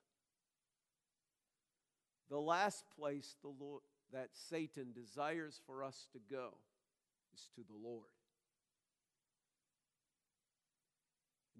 The 2.29 2.39
last 2.39 2.83
place 2.97 3.35
the 3.41 3.51
Lord, 3.59 3.81
that 4.13 4.29
Satan 4.33 4.93
desires 4.93 5.59
for 5.65 5.83
us 5.83 6.07
to 6.13 6.19
go 6.29 6.49
is 7.33 7.49
to 7.55 7.61
the 7.61 7.87
Lord. 7.87 8.05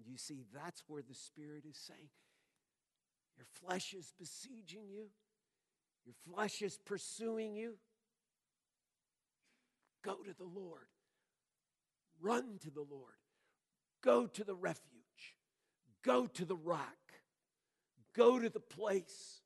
You 0.04 0.18
see, 0.18 0.44
that's 0.52 0.82
where 0.88 1.02
the 1.02 1.14
Spirit 1.14 1.64
is 1.68 1.76
saying, 1.76 2.10
Your 3.42 3.68
flesh 3.68 3.92
is 3.92 4.12
besieging 4.20 4.88
you, 4.88 5.06
your 6.04 6.14
flesh 6.32 6.62
is 6.62 6.78
pursuing 6.78 7.56
you. 7.56 7.74
Go 10.04 10.14
to 10.14 10.32
the 10.32 10.44
Lord. 10.44 10.86
Run 12.20 12.58
to 12.60 12.70
the 12.70 12.84
Lord. 12.88 13.14
Go 14.00 14.26
to 14.28 14.44
the 14.44 14.54
refuge. 14.54 15.36
Go 16.04 16.26
to 16.26 16.44
the 16.44 16.54
rock. 16.54 16.78
Go 18.14 18.38
to 18.38 18.48
the 18.48 18.60
place 18.60 19.40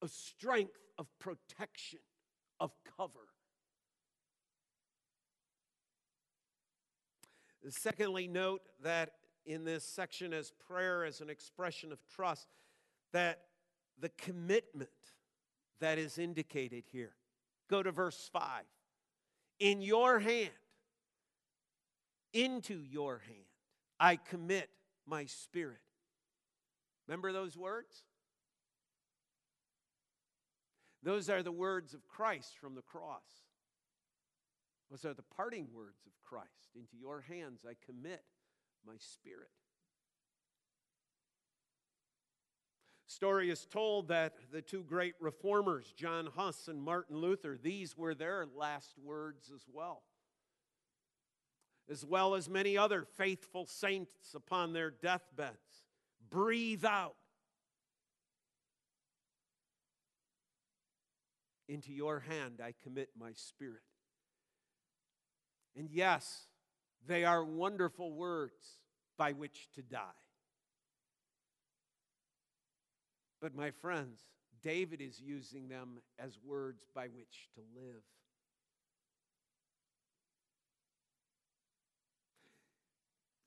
of 0.00 0.10
strength, 0.10 0.78
of 0.98 1.06
protection, 1.18 1.98
of 2.58 2.70
cover. 2.96 3.28
Secondly, 7.68 8.26
note 8.26 8.62
that 8.82 9.10
in 9.44 9.64
this 9.64 9.84
section 9.84 10.32
as 10.32 10.52
prayer 10.66 11.04
as 11.04 11.20
an 11.20 11.28
expression 11.28 11.92
of 11.92 11.98
trust, 12.08 12.46
that 13.12 13.40
the 14.00 14.10
commitment 14.10 14.90
that 15.80 15.98
is 15.98 16.18
indicated 16.18 16.84
here. 16.90 17.14
Go 17.68 17.82
to 17.82 17.92
verse 17.92 18.28
5. 18.32 18.64
In 19.60 19.82
your 19.82 20.18
hand, 20.18 20.50
into 22.32 22.82
your 22.82 23.18
hand, 23.18 23.44
I 23.98 24.16
commit 24.16 24.70
my 25.06 25.26
spirit. 25.26 25.80
Remember 27.06 27.32
those 27.32 27.56
words? 27.56 28.04
Those 31.02 31.28
are 31.30 31.42
the 31.42 31.52
words 31.52 31.94
of 31.94 32.06
Christ 32.08 32.58
from 32.60 32.74
the 32.74 32.82
cross. 32.82 33.24
Those 34.90 35.04
are 35.04 35.14
the 35.14 35.24
parting 35.36 35.68
words 35.72 36.06
of 36.06 36.12
Christ. 36.22 36.70
Into 36.74 36.96
your 36.98 37.22
hands 37.22 37.64
I 37.68 37.74
commit 37.86 38.22
my 38.86 38.94
spirit. 38.98 39.50
Story 43.10 43.50
is 43.50 43.66
told 43.66 44.06
that 44.06 44.34
the 44.52 44.62
two 44.62 44.84
great 44.84 45.14
reformers, 45.18 45.92
John 45.96 46.28
Huss 46.36 46.68
and 46.68 46.80
Martin 46.80 47.16
Luther, 47.16 47.58
these 47.60 47.96
were 47.96 48.14
their 48.14 48.46
last 48.54 48.96
words 49.02 49.50
as 49.52 49.62
well. 49.72 50.04
As 51.90 52.04
well 52.06 52.36
as 52.36 52.48
many 52.48 52.78
other 52.78 53.02
faithful 53.02 53.66
saints 53.66 54.14
upon 54.32 54.72
their 54.72 54.92
deathbeds. 54.92 55.56
Breathe 56.30 56.84
out. 56.84 57.16
Into 61.68 61.92
your 61.92 62.20
hand 62.20 62.60
I 62.64 62.74
commit 62.80 63.08
my 63.18 63.32
spirit. 63.34 63.82
And 65.76 65.90
yes, 65.90 66.46
they 67.08 67.24
are 67.24 67.44
wonderful 67.44 68.12
words 68.12 68.78
by 69.18 69.32
which 69.32 69.68
to 69.74 69.82
die. 69.82 70.12
But 73.40 73.54
my 73.54 73.70
friends, 73.70 74.20
David 74.62 75.00
is 75.00 75.20
using 75.20 75.68
them 75.68 76.00
as 76.18 76.38
words 76.44 76.84
by 76.94 77.06
which 77.06 77.48
to 77.54 77.60
live. 77.74 78.02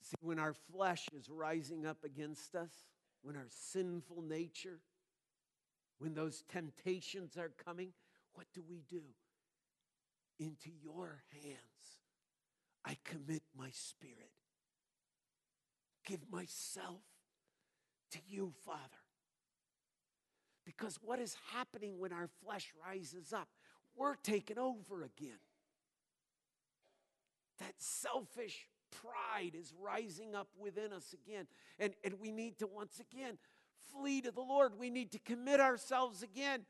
See, 0.01 0.15
when 0.21 0.39
our 0.39 0.53
flesh 0.53 1.07
is 1.15 1.29
rising 1.29 1.85
up 1.85 2.03
against 2.03 2.55
us, 2.55 2.71
when 3.21 3.35
our 3.35 3.47
sinful 3.47 4.23
nature, 4.23 4.79
when 5.99 6.13
those 6.13 6.43
temptations 6.49 7.37
are 7.37 7.51
coming, 7.63 7.93
what 8.33 8.47
do 8.53 8.63
we 8.67 8.81
do? 8.89 9.03
Into 10.39 10.71
your 10.83 11.23
hands 11.31 11.57
I 12.83 12.97
commit 13.05 13.43
my 13.57 13.69
spirit. 13.71 14.31
Give 16.05 16.19
myself 16.29 17.01
to 18.11 18.19
you, 18.27 18.51
Father. 18.65 19.02
Because 20.65 20.99
what 21.01 21.19
is 21.19 21.35
happening 21.53 21.99
when 21.99 22.13
our 22.13 22.29
flesh 22.43 22.71
rises 22.87 23.33
up? 23.33 23.49
We're 23.95 24.15
taken 24.15 24.57
over 24.57 25.03
again. 25.03 25.39
That 27.59 27.73
selfish 27.77 28.67
pride 28.91 29.51
is 29.53 29.73
rising 29.79 30.35
up 30.35 30.47
within 30.57 30.93
us 30.93 31.13
again. 31.13 31.47
And, 31.79 31.93
and 32.03 32.15
we 32.19 32.31
need 32.31 32.59
to 32.59 32.67
once 32.67 32.99
again 32.99 33.37
flee 33.91 34.21
to 34.21 34.31
the 34.31 34.41
Lord. 34.41 34.73
We 34.77 34.89
need 34.89 35.11
to 35.11 35.19
commit 35.19 35.59
ourselves 35.59 36.23
again. 36.23 36.61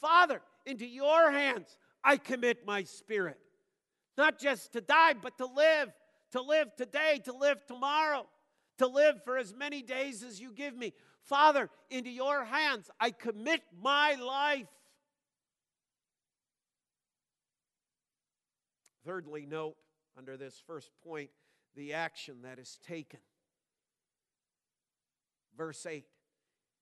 Father, 0.00 0.40
into 0.66 0.86
your 0.86 1.30
hands 1.30 1.76
I 2.04 2.16
commit 2.16 2.66
my 2.66 2.84
spirit. 2.84 3.38
Not 4.16 4.38
just 4.38 4.72
to 4.72 4.80
die, 4.80 5.14
but 5.20 5.38
to 5.38 5.46
live, 5.46 5.90
to 6.32 6.42
live 6.42 6.74
today, 6.76 7.20
to 7.24 7.32
live 7.32 7.64
tomorrow, 7.66 8.26
to 8.78 8.86
live 8.86 9.22
for 9.24 9.38
as 9.38 9.54
many 9.54 9.82
days 9.82 10.22
as 10.22 10.40
you 10.40 10.52
give 10.52 10.76
me. 10.76 10.92
Father, 11.28 11.68
into 11.90 12.10
your 12.10 12.44
hands 12.44 12.90
I 12.98 13.10
commit 13.10 13.62
my 13.80 14.14
life. 14.14 14.66
Thirdly, 19.04 19.46
note 19.46 19.76
under 20.16 20.36
this 20.36 20.60
first 20.66 20.90
point 21.04 21.30
the 21.76 21.94
action 21.94 22.42
that 22.42 22.58
is 22.58 22.78
taken. 22.86 23.20
Verse 25.56 25.84
8 25.84 26.04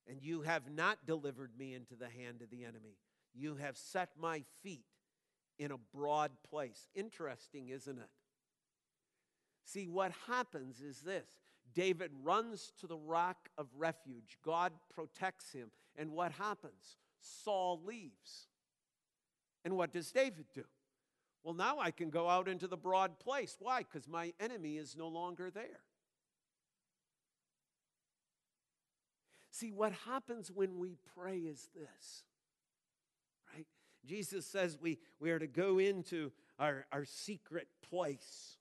And 0.08 0.22
you 0.22 0.42
have 0.42 0.70
not 0.70 1.06
delivered 1.06 1.50
me 1.58 1.74
into 1.74 1.94
the 1.94 2.08
hand 2.08 2.42
of 2.42 2.50
the 2.50 2.64
enemy, 2.64 2.98
you 3.34 3.56
have 3.56 3.76
set 3.76 4.10
my 4.18 4.44
feet 4.62 4.86
in 5.58 5.72
a 5.72 5.78
broad 5.94 6.30
place. 6.48 6.88
Interesting, 6.94 7.68
isn't 7.68 7.98
it? 7.98 8.10
See, 9.64 9.88
what 9.88 10.12
happens 10.28 10.80
is 10.80 11.00
this 11.00 11.26
David 11.76 12.10
runs 12.24 12.72
to 12.80 12.86
the 12.86 12.96
rock 12.96 13.50
of 13.58 13.68
refuge, 13.76 14.38
God 14.42 14.72
protects 14.92 15.52
him. 15.52 15.70
And 15.94 16.10
what 16.10 16.32
happens? 16.32 16.96
Saul 17.20 17.80
leaves. 17.84 18.48
And 19.64 19.76
what 19.76 19.92
does 19.92 20.10
David 20.10 20.46
do? 20.54 20.64
Well, 21.44 21.54
now 21.54 21.78
I 21.78 21.90
can 21.90 22.10
go 22.10 22.28
out 22.28 22.48
into 22.48 22.66
the 22.66 22.76
broad 22.76 23.20
place. 23.20 23.56
Why? 23.60 23.80
Because 23.80 24.08
my 24.08 24.32
enemy 24.40 24.78
is 24.78 24.96
no 24.96 25.06
longer 25.06 25.50
there. 25.50 25.80
See, 29.50 29.70
what 29.70 29.92
happens 30.06 30.50
when 30.50 30.78
we 30.78 30.96
pray 31.14 31.38
is 31.38 31.68
this 31.74 32.24
right? 33.54 33.66
Jesus 34.04 34.46
says 34.46 34.78
we, 34.80 34.98
we 35.20 35.30
are 35.30 35.38
to 35.38 35.46
go 35.46 35.78
into 35.78 36.32
our, 36.58 36.86
our 36.92 37.04
secret 37.04 37.68
place. 37.88 38.56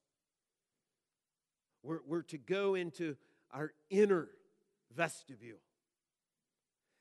We're, 1.85 1.99
we're 2.05 2.21
to 2.23 2.37
go 2.37 2.75
into 2.75 3.15
our 3.51 3.71
inner 3.89 4.27
vestibule. 4.95 5.59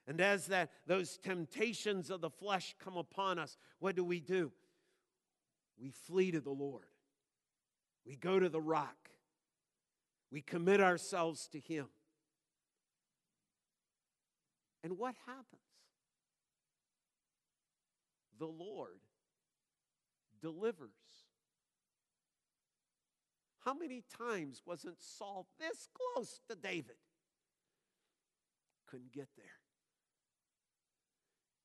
And 0.07 0.20
as 0.20 0.47
that 0.47 0.70
those 0.87 1.16
temptations 1.16 2.11
of 2.11 2.20
the 2.20 2.31
flesh 2.31 2.75
come 2.85 2.97
upon 2.97 3.38
us, 3.38 3.57
what 3.79 3.97
do 3.97 4.05
we 4.05 4.20
do? 4.20 4.53
We 5.81 5.90
flee 5.90 6.31
to 6.33 6.40
the 6.40 6.51
Lord. 6.51 6.85
We 8.07 8.16
go 8.16 8.38
to 8.38 8.49
the 8.49 8.61
rock. 8.61 9.11
We 10.31 10.42
commit 10.42 10.81
ourselves 10.81 11.49
to 11.53 11.61
Him. 11.61 11.87
And 14.83 14.99
what 14.99 15.14
happens? 15.27 15.62
the 18.38 18.47
Lord 18.47 19.01
delivers. 20.40 20.90
How 23.64 23.74
many 23.74 24.03
times 24.18 24.62
wasn't 24.66 25.00
Saul 25.00 25.46
this 25.59 25.88
close 25.94 26.40
to 26.48 26.55
David? 26.55 26.96
Couldn't 28.87 29.12
get 29.12 29.29
there. 29.37 29.46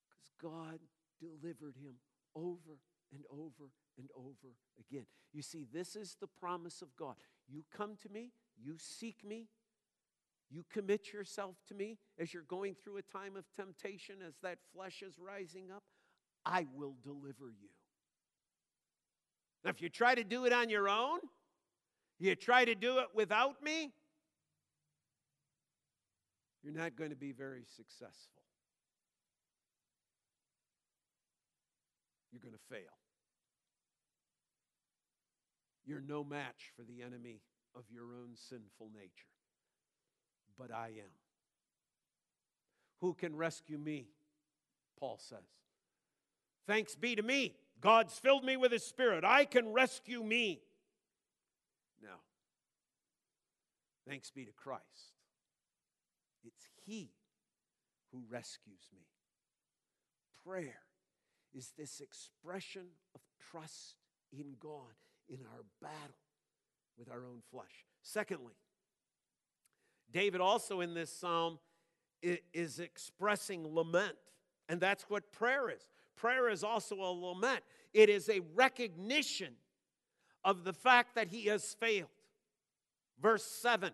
Because 0.08 0.32
God 0.42 0.80
delivered 1.20 1.76
him 1.76 1.96
over 2.36 2.80
and 3.12 3.24
over 3.30 3.72
and 3.98 4.10
over 4.16 4.56
again. 4.80 5.06
You 5.34 5.42
see, 5.42 5.66
this 5.74 5.96
is 5.96 6.16
the 6.20 6.28
promise 6.28 6.82
of 6.82 6.96
God. 6.96 7.16
You 7.48 7.64
come 7.76 7.98
to 8.04 8.10
me, 8.10 8.32
you 8.58 8.76
seek 8.78 9.26
me, 9.26 9.48
you 10.50 10.64
commit 10.72 11.12
yourself 11.14 11.58
to 11.68 11.76
me 11.76 11.98
as 12.18 12.34
you're 12.34 12.44
going 12.44 12.76
through 12.76 12.98
a 12.98 13.02
time 13.02 13.36
of 13.36 13.46
temptation, 13.56 14.16
as 14.26 14.36
that 14.42 14.60
flesh 14.74 15.04
is 15.06 15.20
rising 15.20 15.70
up. 15.72 15.84
I 16.46 16.66
will 16.74 16.96
deliver 17.04 17.50
you. 17.50 17.70
Now, 19.64 19.72
if 19.72 19.82
you 19.82 19.90
try 19.90 20.16
to 20.16 20.24
do 20.24 20.46
it 20.46 20.54
on 20.54 20.70
your 20.70 20.88
own, 20.88 21.20
you 22.20 22.36
try 22.36 22.66
to 22.66 22.76
do 22.76 23.00
it 23.00 23.08
without 23.14 23.64
me, 23.64 23.92
you're 26.64 26.74
not 26.74 26.96
going 26.96 27.12
to 27.12 27.16
be 27.16 27.32
very 27.32 27.64
successful. 27.76 28.44
You're 32.32 32.42
going 32.42 32.54
to 32.54 32.76
fail. 32.76 32.94
You're 35.86 36.02
no 36.02 36.24
match 36.24 36.72
for 36.76 36.84
the 36.84 37.02
enemy 37.02 37.42
of 37.76 37.84
your 37.92 38.14
own 38.14 38.36
sinful 38.36 38.92
nature. 38.94 39.10
But 40.58 40.72
I 40.72 40.88
am. 40.88 41.12
Who 43.02 43.14
can 43.14 43.36
rescue 43.36 43.78
me? 43.78 44.08
Paul 45.00 45.18
says. 45.20 45.40
Thanks 46.68 46.96
be 46.96 47.16
to 47.16 47.24
me. 47.24 47.56
God's 47.82 48.14
filled 48.20 48.44
me 48.44 48.58
with 48.58 48.72
His 48.72 48.86
Spirit. 48.86 49.24
I 49.24 49.46
can 49.46 49.72
rescue 49.72 50.22
me. 50.22 50.62
No. 52.04 52.10
Thanks 54.10 54.32
be 54.32 54.44
to 54.44 54.52
Christ. 54.52 55.14
It's 56.44 56.66
He 56.84 57.12
who 58.12 58.24
rescues 58.28 58.90
me. 58.92 59.06
Prayer 60.44 60.82
is 61.54 61.74
this 61.78 62.02
expression 62.02 62.88
of 63.14 63.22
trust 63.52 63.98
in 64.34 64.56
God 64.60 64.96
in 65.30 65.38
our 65.54 65.64
battle 65.80 66.16
with 66.98 67.12
our 67.12 67.24
own 67.24 67.44
flesh. 67.52 67.86
Secondly, 68.02 68.56
David 70.12 70.42
also 70.42 70.82
in 70.82 70.96
this 70.96 71.16
psalm 71.16 71.60
is 72.24 72.80
expressing 72.80 73.76
lament, 73.76 74.16
and 74.68 74.82
that's 74.82 75.04
what 75.04 75.32
prayer 75.32 75.70
is. 75.70 75.88
Prayer 76.16 76.50
is 76.50 76.64
also 76.64 76.96
a 76.96 77.14
lament, 77.14 77.62
it 77.94 78.10
is 78.10 78.28
a 78.28 78.42
recognition 78.56 79.54
of 80.44 80.64
the 80.64 80.74
fact 80.74 81.14
that 81.14 81.28
he 81.28 81.46
has 81.46 81.76
failed. 81.76 82.10
Verse 83.22 83.44
7 83.44 83.92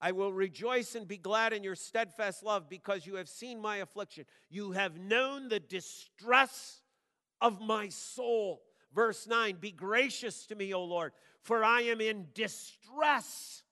I 0.00 0.12
will 0.12 0.32
rejoice 0.32 0.94
and 0.94 1.08
be 1.08 1.16
glad 1.16 1.52
in 1.52 1.64
your 1.64 1.74
steadfast 1.74 2.42
love 2.42 2.68
because 2.68 3.06
you 3.06 3.16
have 3.16 3.28
seen 3.28 3.60
my 3.60 3.78
affliction. 3.78 4.26
You 4.50 4.72
have 4.72 4.98
known 4.98 5.48
the 5.48 5.58
distress 5.58 6.82
of 7.40 7.60
my 7.60 7.88
soul. 7.88 8.62
Verse 8.94 9.26
9 9.26 9.56
Be 9.58 9.72
gracious 9.72 10.46
to 10.46 10.54
me, 10.54 10.74
O 10.74 10.84
Lord, 10.84 11.12
for 11.42 11.64
I 11.64 11.82
am 11.82 12.00
in 12.00 12.26
distress. 12.34 13.62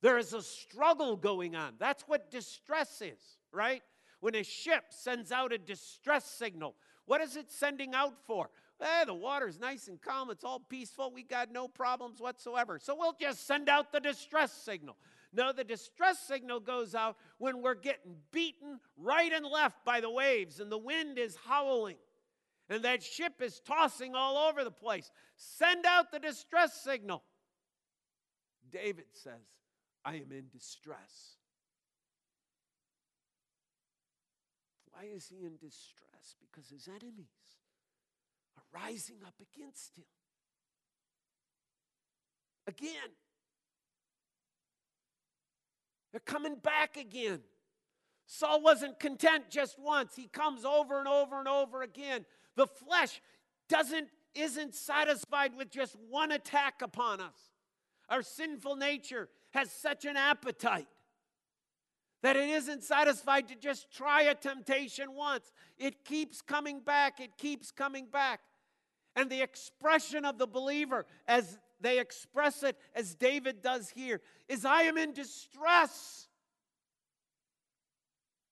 There 0.00 0.18
is 0.18 0.32
a 0.32 0.42
struggle 0.42 1.16
going 1.16 1.54
on. 1.54 1.74
That's 1.78 2.04
what 2.04 2.30
distress 2.30 3.02
is, 3.02 3.20
right? 3.52 3.82
When 4.20 4.34
a 4.34 4.42
ship 4.42 4.84
sends 4.90 5.30
out 5.30 5.52
a 5.52 5.58
distress 5.58 6.24
signal, 6.24 6.74
what 7.04 7.20
is 7.20 7.36
it 7.36 7.50
sending 7.50 7.94
out 7.94 8.14
for? 8.26 8.50
Eh, 8.80 9.04
the 9.04 9.14
water's 9.14 9.58
nice 9.58 9.88
and 9.88 10.00
calm. 10.00 10.30
It's 10.30 10.44
all 10.44 10.60
peaceful. 10.60 11.12
We 11.12 11.24
got 11.24 11.50
no 11.50 11.66
problems 11.66 12.20
whatsoever. 12.20 12.78
So 12.78 12.94
we'll 12.96 13.16
just 13.20 13.46
send 13.46 13.68
out 13.68 13.92
the 13.92 14.00
distress 14.00 14.52
signal. 14.52 14.96
No, 15.32 15.52
the 15.52 15.64
distress 15.64 16.20
signal 16.20 16.60
goes 16.60 16.94
out 16.94 17.16
when 17.38 17.60
we're 17.60 17.74
getting 17.74 18.16
beaten 18.32 18.78
right 18.96 19.32
and 19.32 19.44
left 19.44 19.84
by 19.84 20.00
the 20.00 20.10
waves 20.10 20.60
and 20.60 20.70
the 20.70 20.78
wind 20.78 21.18
is 21.18 21.36
howling 21.44 21.96
and 22.70 22.84
that 22.84 23.02
ship 23.02 23.42
is 23.42 23.60
tossing 23.60 24.14
all 24.14 24.48
over 24.48 24.64
the 24.64 24.70
place. 24.70 25.10
Send 25.36 25.84
out 25.86 26.12
the 26.12 26.18
distress 26.18 26.80
signal. 26.82 27.22
David 28.70 29.06
says, 29.12 29.42
I 30.04 30.16
am 30.16 30.30
in 30.30 30.44
distress. 30.52 31.36
Why 34.90 35.04
is 35.14 35.28
he 35.28 35.44
in 35.46 35.56
distress? 35.56 36.36
Because 36.40 36.68
his 36.70 36.88
enemies 36.88 37.57
rising 38.72 39.16
up 39.26 39.34
against 39.40 39.96
him. 39.96 40.04
Again, 42.66 43.10
they're 46.12 46.20
coming 46.20 46.56
back 46.56 46.96
again. 46.96 47.40
Saul 48.26 48.62
wasn't 48.62 49.00
content 49.00 49.44
just 49.50 49.78
once. 49.78 50.14
He 50.14 50.26
comes 50.26 50.64
over 50.64 50.98
and 50.98 51.08
over 51.08 51.38
and 51.38 51.48
over 51.48 51.82
again. 51.82 52.26
The 52.56 52.66
flesh 52.66 53.20
doesn't 53.68 54.08
isn't 54.34 54.74
satisfied 54.74 55.56
with 55.56 55.70
just 55.70 55.96
one 56.08 56.32
attack 56.32 56.82
upon 56.82 57.20
us. 57.20 57.50
Our 58.08 58.22
sinful 58.22 58.76
nature 58.76 59.28
has 59.50 59.72
such 59.72 60.04
an 60.04 60.16
appetite 60.16 60.86
that 62.22 62.36
it 62.36 62.48
isn't 62.48 62.82
satisfied 62.82 63.48
to 63.48 63.54
just 63.54 63.90
try 63.90 64.22
a 64.22 64.34
temptation 64.34 65.14
once. 65.14 65.50
It 65.78 66.04
keeps 66.04 66.42
coming 66.42 66.80
back, 66.80 67.20
it 67.20 67.36
keeps 67.36 67.70
coming 67.70 68.06
back. 68.06 68.40
And 69.18 69.28
the 69.28 69.42
expression 69.42 70.24
of 70.24 70.38
the 70.38 70.46
believer 70.46 71.04
as 71.26 71.58
they 71.80 71.98
express 71.98 72.62
it 72.62 72.78
as 72.94 73.16
David 73.16 73.62
does 73.62 73.90
here 73.90 74.20
is 74.48 74.64
I 74.64 74.82
am 74.82 74.96
in 74.96 75.12
distress. 75.12 76.28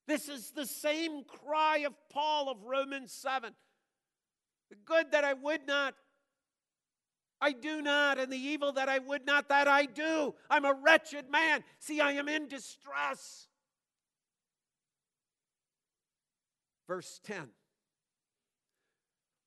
This 0.09 0.29
is 0.29 0.51
the 0.51 0.67
same 0.67 1.23
cry 1.23 1.85
of 1.87 1.95
Paul 2.13 2.51
of 2.51 2.65
Romans 2.65 3.13
7. 3.13 3.53
The 4.71 4.77
good 4.85 5.13
that 5.13 5.23
I 5.23 5.35
would 5.35 5.69
not, 5.69 5.95
I 7.41 7.53
do 7.53 7.81
not, 7.81 8.19
and 8.19 8.33
the 8.33 8.37
evil 8.37 8.73
that 8.73 8.89
I 8.89 8.99
would 8.99 9.25
not, 9.25 9.49
that 9.51 9.69
I 9.69 9.85
do. 9.85 10.35
I'm 10.51 10.65
a 10.65 10.75
wretched 10.75 11.31
man. 11.31 11.63
See, 11.79 12.01
I 12.01 12.11
am 12.15 12.29
in 12.29 12.49
distress. 12.49 13.47
Verse 16.89 17.21
10 17.23 17.51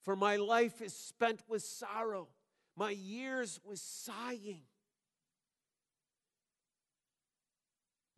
For 0.10 0.15
my 0.15 0.38
life 0.38 0.82
is 0.82 0.91
spent 0.91 1.43
with 1.48 1.62
sorrow 1.62 2.30
my 2.76 2.89
years 2.89 3.60
with 3.63 3.78
sighing. 3.78 4.63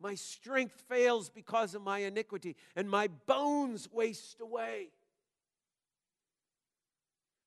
My 0.00 0.14
strength 0.14 0.72
fails 0.88 1.28
because 1.28 1.74
of 1.74 1.82
my 1.82 1.98
iniquity, 1.98 2.56
and 2.76 2.88
my 2.88 3.08
bones 3.26 3.90
waste 3.92 4.40
away. 4.40 4.88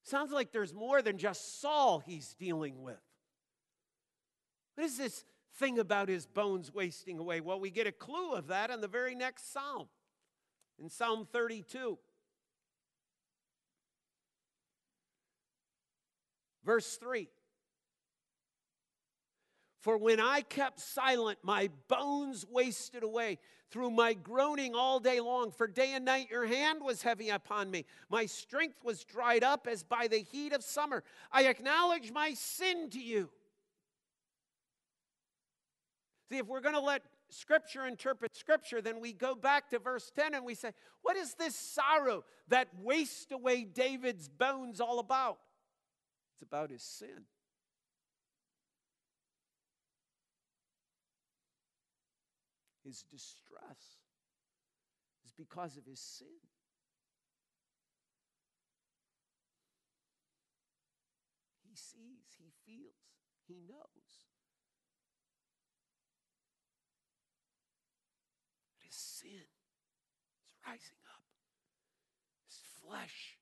Sounds 0.03 0.31
like 0.31 0.51
there's 0.51 0.75
more 0.75 1.01
than 1.01 1.17
just 1.17 1.59
Saul 1.59 2.03
he's 2.05 2.35
dealing 2.35 2.83
with. 2.83 3.01
What 4.75 4.83
is 4.83 4.95
this 4.95 5.23
thing 5.55 5.79
about 5.79 6.07
his 6.07 6.27
bones 6.27 6.71
wasting 6.71 7.17
away? 7.17 7.41
Well, 7.41 7.59
we 7.59 7.71
get 7.71 7.87
a 7.87 7.91
clue 7.91 8.33
of 8.33 8.45
that 8.49 8.69
in 8.69 8.79
the 8.79 8.87
very 8.87 9.15
next 9.15 9.51
psalm, 9.51 9.87
in 10.79 10.87
Psalm 10.87 11.27
32. 11.33 11.97
Verse 16.65 16.97
3 16.97 17.29
For 19.79 19.97
when 19.97 20.19
I 20.19 20.41
kept 20.41 20.79
silent, 20.79 21.39
my 21.43 21.69
bones 21.87 22.45
wasted 22.49 23.03
away 23.03 23.37
through 23.69 23.91
my 23.91 24.13
groaning 24.13 24.73
all 24.73 24.99
day 24.99 25.19
long. 25.19 25.51
For 25.51 25.67
day 25.67 25.93
and 25.93 26.05
night 26.05 26.29
your 26.31 26.45
hand 26.45 26.81
was 26.83 27.03
heavy 27.03 27.29
upon 27.29 27.69
me. 27.69 27.85
My 28.09 28.25
strength 28.25 28.83
was 28.83 29.03
dried 29.03 29.43
up 29.43 29.67
as 29.69 29.83
by 29.83 30.07
the 30.07 30.19
heat 30.19 30.53
of 30.53 30.63
summer. 30.63 31.03
I 31.31 31.43
acknowledge 31.43 32.11
my 32.11 32.33
sin 32.33 32.89
to 32.91 32.99
you. 32.99 33.29
See, 36.31 36.39
if 36.39 36.47
we're 36.47 36.61
going 36.61 36.75
to 36.75 36.81
let 36.81 37.03
Scripture 37.29 37.85
interpret 37.85 38.35
Scripture, 38.35 38.81
then 38.81 38.99
we 38.99 39.13
go 39.13 39.35
back 39.35 39.69
to 39.69 39.79
verse 39.79 40.11
10 40.15 40.33
and 40.33 40.45
we 40.45 40.55
say, 40.55 40.71
What 41.01 41.15
is 41.15 41.35
this 41.35 41.55
sorrow 41.55 42.23
that 42.47 42.69
waste 42.81 43.31
away 43.31 43.63
David's 43.63 44.27
bones 44.27 44.81
all 44.81 44.99
about? 44.99 45.37
It's 46.35 46.41
about 46.41 46.69
his 46.69 46.83
sin. 46.83 47.23
His 52.83 53.03
distress 53.03 54.03
is 55.25 55.31
because 55.31 55.77
of 55.77 55.85
his 55.85 56.01
sin. 56.01 56.27
He 61.63 61.75
sees, 61.75 62.35
he 62.37 62.51
feels, 62.65 62.93
he 63.47 63.61
knows. 63.67 64.27
But 68.77 68.85
his 68.85 68.95
sin 68.95 69.31
is 69.31 70.51
rising 70.67 70.99
up. 71.15 71.23
His 72.45 72.59
flesh 72.83 73.34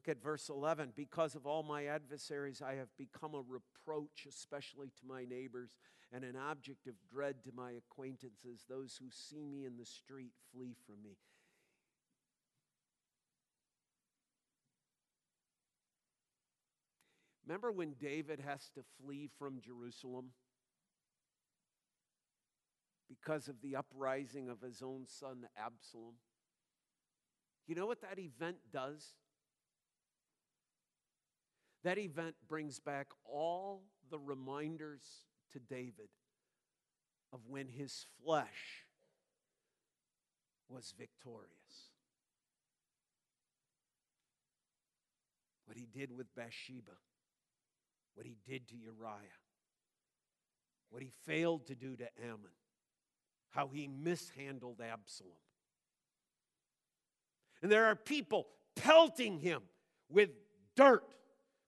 Look 0.00 0.16
at 0.16 0.22
verse 0.22 0.48
11. 0.48 0.94
Because 0.96 1.34
of 1.34 1.46
all 1.46 1.62
my 1.62 1.84
adversaries, 1.84 2.62
I 2.66 2.76
have 2.76 2.88
become 2.96 3.34
a 3.34 3.42
reproach, 3.46 4.26
especially 4.26 4.88
to 4.98 5.06
my 5.06 5.26
neighbors, 5.26 5.76
and 6.10 6.24
an 6.24 6.36
object 6.36 6.86
of 6.86 6.94
dread 7.12 7.44
to 7.44 7.50
my 7.54 7.72
acquaintances. 7.72 8.64
Those 8.66 8.98
who 8.98 9.10
see 9.10 9.44
me 9.44 9.66
in 9.66 9.76
the 9.76 9.84
street 9.84 10.32
flee 10.54 10.74
from 10.86 11.02
me. 11.04 11.18
Remember 17.46 17.70
when 17.70 17.92
David 18.00 18.40
has 18.40 18.70
to 18.76 18.80
flee 19.04 19.28
from 19.38 19.60
Jerusalem 19.60 20.30
because 23.06 23.48
of 23.48 23.60
the 23.60 23.76
uprising 23.76 24.48
of 24.48 24.62
his 24.62 24.80
own 24.80 25.04
son 25.06 25.46
Absalom? 25.58 26.14
You 27.66 27.74
know 27.74 27.86
what 27.86 28.00
that 28.00 28.18
event 28.18 28.56
does? 28.72 29.04
That 31.82 31.98
event 31.98 32.34
brings 32.48 32.78
back 32.78 33.06
all 33.24 33.82
the 34.10 34.18
reminders 34.18 35.02
to 35.52 35.58
David 35.58 36.08
of 37.32 37.40
when 37.48 37.68
his 37.68 38.06
flesh 38.22 38.84
was 40.68 40.94
victorious. 40.98 41.48
What 45.64 45.76
he 45.76 45.86
did 45.86 46.16
with 46.16 46.34
Bathsheba, 46.34 46.92
what 48.14 48.26
he 48.26 48.36
did 48.46 48.68
to 48.68 48.76
Uriah, 48.76 49.38
what 50.90 51.02
he 51.02 51.12
failed 51.24 51.66
to 51.68 51.74
do 51.74 51.96
to 51.96 52.08
Ammon, 52.22 52.50
how 53.50 53.68
he 53.68 53.88
mishandled 53.88 54.80
Absalom. 54.80 55.32
And 57.62 57.70
there 57.70 57.86
are 57.86 57.94
people 57.94 58.48
pelting 58.74 59.38
him 59.38 59.62
with 60.08 60.30
dirt, 60.76 61.04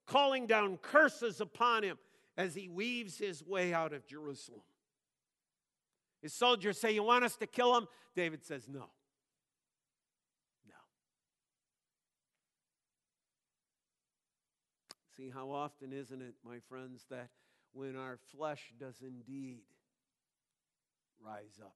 calling 0.07 0.47
down 0.47 0.79
curses 0.79 1.41
upon 1.41 1.83
him 1.83 1.99
as 2.37 2.55
he 2.55 2.69
weaves 2.69 3.19
his 3.19 3.45
way 3.45 3.75
out 3.75 3.93
of 3.93 4.07
Jerusalem. 4.07 4.63
His 6.23 6.33
soldiers 6.33 6.79
say, 6.79 6.93
You 6.93 7.03
want 7.03 7.25
us 7.25 7.37
to 7.37 7.47
kill 7.47 7.77
him? 7.77 7.89
David 8.15 8.45
says, 8.45 8.69
No. 8.69 8.87
No. 10.67 10.75
See, 15.17 15.31
how 15.31 15.51
often, 15.51 15.93
isn't 15.93 16.23
it, 16.23 16.35
my 16.45 16.59
friends, 16.69 17.05
that 17.11 17.29
when 17.73 17.97
our 17.97 18.19
flesh 18.37 18.73
does 18.79 19.03
indeed 19.03 19.63
rise 21.21 21.59
up, 21.61 21.75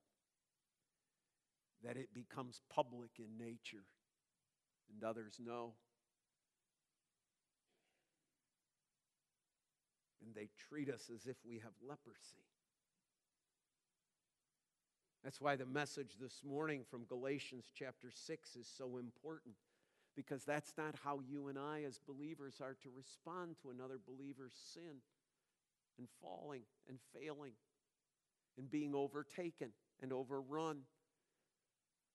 that 1.85 1.97
it 1.97 2.15
becomes 2.15 2.63
public 2.71 3.11
in 3.19 3.37
nature 3.37 3.85
and 4.93 5.03
others 5.05 5.41
know? 5.45 5.73
And 10.27 10.35
they 10.35 10.49
treat 10.69 10.91
us 10.91 11.09
as 11.15 11.27
if 11.27 11.37
we 11.47 11.61
have 11.61 11.73
leprosy. 11.81 12.43
That's 15.23 15.41
why 15.41 15.55
the 15.57 15.67
message 15.67 16.17
this 16.21 16.41
morning 16.45 16.83
from 16.91 17.05
Galatians 17.05 17.71
chapter 17.73 18.11
6 18.13 18.57
is 18.57 18.69
so 18.77 18.99
important 18.99 19.55
because 20.17 20.45
that's 20.45 20.73
not 20.77 20.97
how 21.05 21.21
you 21.21 21.49
and 21.49 21.59
I, 21.59 21.85
as 21.87 21.99
believers, 21.99 22.61
are 22.61 22.77
to 22.83 22.89
respond 22.97 23.57
to 23.63 23.71
another 23.71 23.99
believer's 24.05 24.55
sin 24.73 24.97
and 25.99 26.09
falling 26.21 26.63
and 26.89 26.99
failing 27.15 27.53
and 28.59 28.71
being 28.71 28.95
overtaken 28.95 29.71
and 30.03 30.13
overrun 30.13 30.79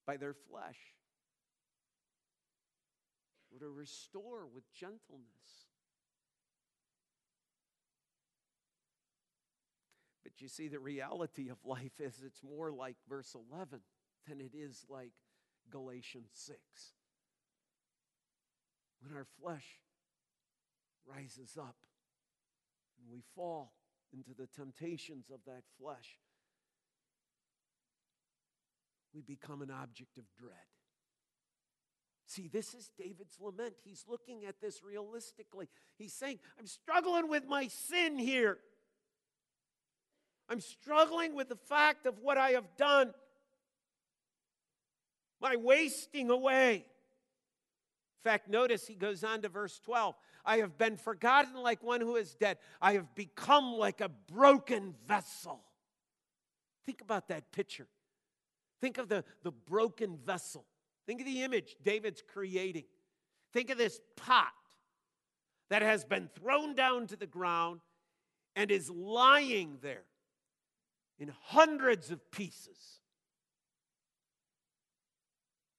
by 0.05 0.17
their 0.17 0.33
flesh. 0.33 0.79
We're 3.51 3.59
to 3.59 3.69
restore 3.69 4.47
with 4.53 4.63
gentleness 4.73 5.70
You 10.41 10.47
see, 10.47 10.67
the 10.67 10.79
reality 10.79 11.49
of 11.49 11.57
life 11.63 11.99
is 11.99 12.15
it's 12.25 12.41
more 12.43 12.71
like 12.71 12.95
verse 13.07 13.35
11 13.51 13.79
than 14.27 14.41
it 14.41 14.53
is 14.55 14.83
like 14.89 15.11
Galatians 15.69 16.31
6. 16.33 16.57
When 19.01 19.15
our 19.15 19.27
flesh 19.39 19.65
rises 21.05 21.57
up 21.59 21.75
and 22.99 23.11
we 23.11 23.21
fall 23.35 23.73
into 24.11 24.33
the 24.33 24.47
temptations 24.47 25.29
of 25.31 25.41
that 25.45 25.61
flesh, 25.79 26.19
we 29.13 29.21
become 29.21 29.61
an 29.61 29.69
object 29.69 30.17
of 30.17 30.23
dread. 30.39 30.57
See, 32.25 32.47
this 32.47 32.73
is 32.73 32.89
David's 32.97 33.37
lament. 33.39 33.75
He's 33.83 34.05
looking 34.07 34.45
at 34.45 34.59
this 34.59 34.81
realistically. 34.83 35.67
He's 35.97 36.13
saying, 36.13 36.39
I'm 36.57 36.65
struggling 36.65 37.27
with 37.27 37.45
my 37.47 37.67
sin 37.67 38.17
here. 38.17 38.57
I'm 40.51 40.59
struggling 40.59 41.33
with 41.33 41.47
the 41.47 41.55
fact 41.55 42.05
of 42.05 42.19
what 42.19 42.37
I 42.37 42.51
have 42.51 42.75
done, 42.75 43.13
my 45.39 45.55
wasting 45.55 46.29
away. 46.29 46.75
In 46.75 48.29
fact, 48.29 48.49
notice 48.49 48.85
he 48.85 48.95
goes 48.95 49.23
on 49.23 49.41
to 49.43 49.49
verse 49.49 49.79
12 49.79 50.13
I 50.43 50.57
have 50.57 50.77
been 50.77 50.97
forgotten 50.97 51.55
like 51.55 51.81
one 51.81 52.01
who 52.01 52.17
is 52.17 52.35
dead, 52.35 52.57
I 52.81 52.93
have 52.93 53.15
become 53.15 53.75
like 53.75 54.01
a 54.01 54.09
broken 54.09 54.93
vessel. 55.07 55.63
Think 56.85 56.99
about 56.99 57.29
that 57.29 57.53
picture. 57.53 57.87
Think 58.81 58.97
of 58.97 59.07
the, 59.07 59.23
the 59.43 59.51
broken 59.51 60.17
vessel. 60.17 60.65
Think 61.07 61.21
of 61.21 61.27
the 61.27 61.43
image 61.43 61.77
David's 61.81 62.21
creating. 62.27 62.85
Think 63.53 63.69
of 63.69 63.77
this 63.77 64.01
pot 64.17 64.47
that 65.69 65.81
has 65.81 66.03
been 66.03 66.29
thrown 66.35 66.75
down 66.75 67.07
to 67.07 67.15
the 67.15 67.27
ground 67.27 67.79
and 68.57 68.69
is 68.69 68.89
lying 68.89 69.77
there 69.81 70.03
in 71.21 71.31
hundreds 71.43 72.09
of 72.09 72.31
pieces. 72.31 72.99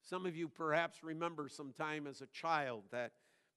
Some 0.01 0.25
of 0.25 0.37
you 0.37 0.47
perhaps 0.47 1.03
remember 1.03 1.49
some 1.49 1.73
time 1.73 2.07
as 2.07 2.21
a 2.21 2.27
child 2.27 2.85
that 2.93 3.11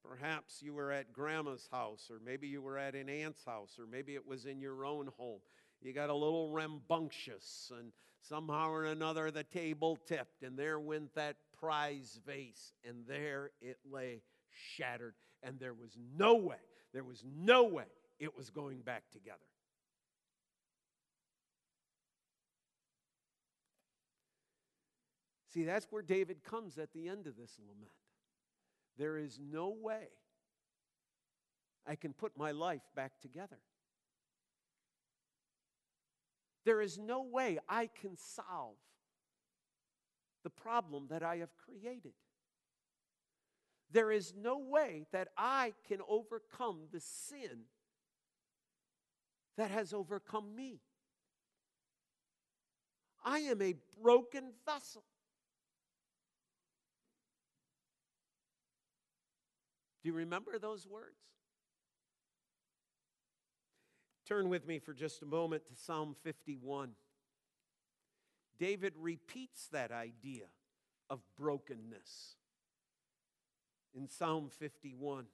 perhaps 0.04 0.63
you 0.63 0.74
were 0.74 0.91
at 0.91 1.13
grandma's 1.13 1.69
house, 1.71 2.10
or 2.10 2.19
maybe 2.26 2.48
you 2.48 2.60
were 2.60 2.80
at 2.80 2.95
an 2.95 3.08
aunt's 3.08 3.45
house, 3.45 3.78
or 3.78 3.86
maybe 3.86 4.15
it 4.15 4.26
was 4.26 4.48
in 4.48 4.60
your 4.60 4.84
own 4.84 5.12
home. 5.17 5.41
You 5.80 5.93
got 5.93 6.10
a 6.10 6.13
little 6.15 6.50
rambunctious, 6.50 7.71
and 7.78 7.91
somehow 8.19 8.71
or 8.71 8.86
another 8.86 9.30
the 9.30 9.43
table 9.43 10.00
tipped, 10.08 10.41
and 10.41 10.58
there 10.58 10.80
went 10.80 11.13
that 11.13 11.36
prize 11.60 12.19
vase, 12.26 12.74
and 12.84 13.06
there 13.08 13.52
it 13.62 13.78
lay 13.88 14.24
shattered, 14.50 15.13
and 15.43 15.60
there 15.60 15.76
was 15.76 15.95
no 16.17 16.34
way, 16.34 16.58
there 16.93 17.04
was 17.04 17.24
no 17.38 17.63
way 17.65 17.86
it 18.17 18.36
was 18.36 18.50
going 18.50 18.80
back 18.80 19.04
together. 19.12 19.38
See, 25.56 25.63
that's 25.63 25.88
where 25.89 26.02
David 26.02 26.44
comes 26.44 26.78
at 26.78 26.91
the 26.91 27.08
end 27.08 27.28
of 27.28 27.38
this 27.38 27.58
lament. 27.65 27.94
There 28.98 29.18
is 29.18 29.39
no 29.39 29.70
way 29.70 30.10
I 31.88 31.96
can 31.96 32.12
put 32.12 32.38
my 32.38 32.52
life 32.52 32.82
back 32.94 33.22
together. 33.22 33.60
There 36.65 36.82
is 36.82 36.98
no 36.98 37.22
way 37.22 37.60
I 37.70 37.88
can 37.88 38.18
solve 38.18 38.76
the 40.44 40.50
problem 40.50 41.08
that 41.10 41.24
I 41.24 41.38
have 41.38 41.56
created. 41.56 42.12
There 43.91 44.12
is 44.12 44.34
no 44.38 44.58
way 44.58 45.06
that 45.13 45.30
I 45.38 45.72
can 45.88 46.00
overcome 46.10 46.88
the 46.91 47.00
sin 47.00 47.62
that 49.56 49.72
has 49.72 49.94
overcome 49.94 50.54
me. 50.54 50.82
I 53.24 53.39
am 53.39 53.62
a 53.62 53.76
broken 54.04 54.52
vessel. 54.65 55.06
Do 60.06 60.12
you 60.12 60.18
remember 60.18 60.60
those 60.60 60.86
words? 60.86 61.18
Turn 64.28 64.50
with 64.50 64.68
me 64.68 64.78
for 64.78 64.94
just 64.94 65.24
a 65.24 65.26
moment 65.26 65.65
to 65.65 65.76
Psalm 65.76 66.15
51. 66.22 66.91
David 68.60 68.94
repeats 69.00 69.68
that 69.72 69.91
idea 69.91 70.44
of 71.10 71.22
brokenness 71.36 72.36
in 73.96 74.08
Psalm 74.08 74.52
51. 74.60 75.26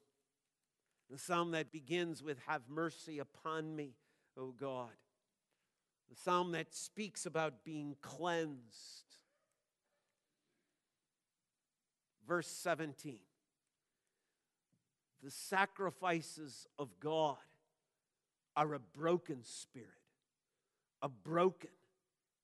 The 1.10 1.18
psalm 1.18 1.52
that 1.52 1.74
begins 1.74 2.24
with, 2.24 2.38
Have 2.48 2.62
mercy 2.70 3.20
upon 3.20 3.76
me, 3.76 3.96
O 4.38 4.54
God. 4.58 4.96
The 6.10 6.16
psalm 6.16 6.54
that 6.54 6.74
speaks 6.74 7.26
about 7.26 7.66
being 7.66 7.98
cleansed. 8.02 9.18
Verse 12.26 12.48
17 12.48 13.20
the 15.24 15.32
sacrifices 15.32 16.68
of 16.80 17.00
God 17.00 17.38
are 18.56 18.74
a 18.74 18.80
broken 18.80 19.44
spirit, 19.44 19.88
a 21.02 21.10
broken 21.10 21.70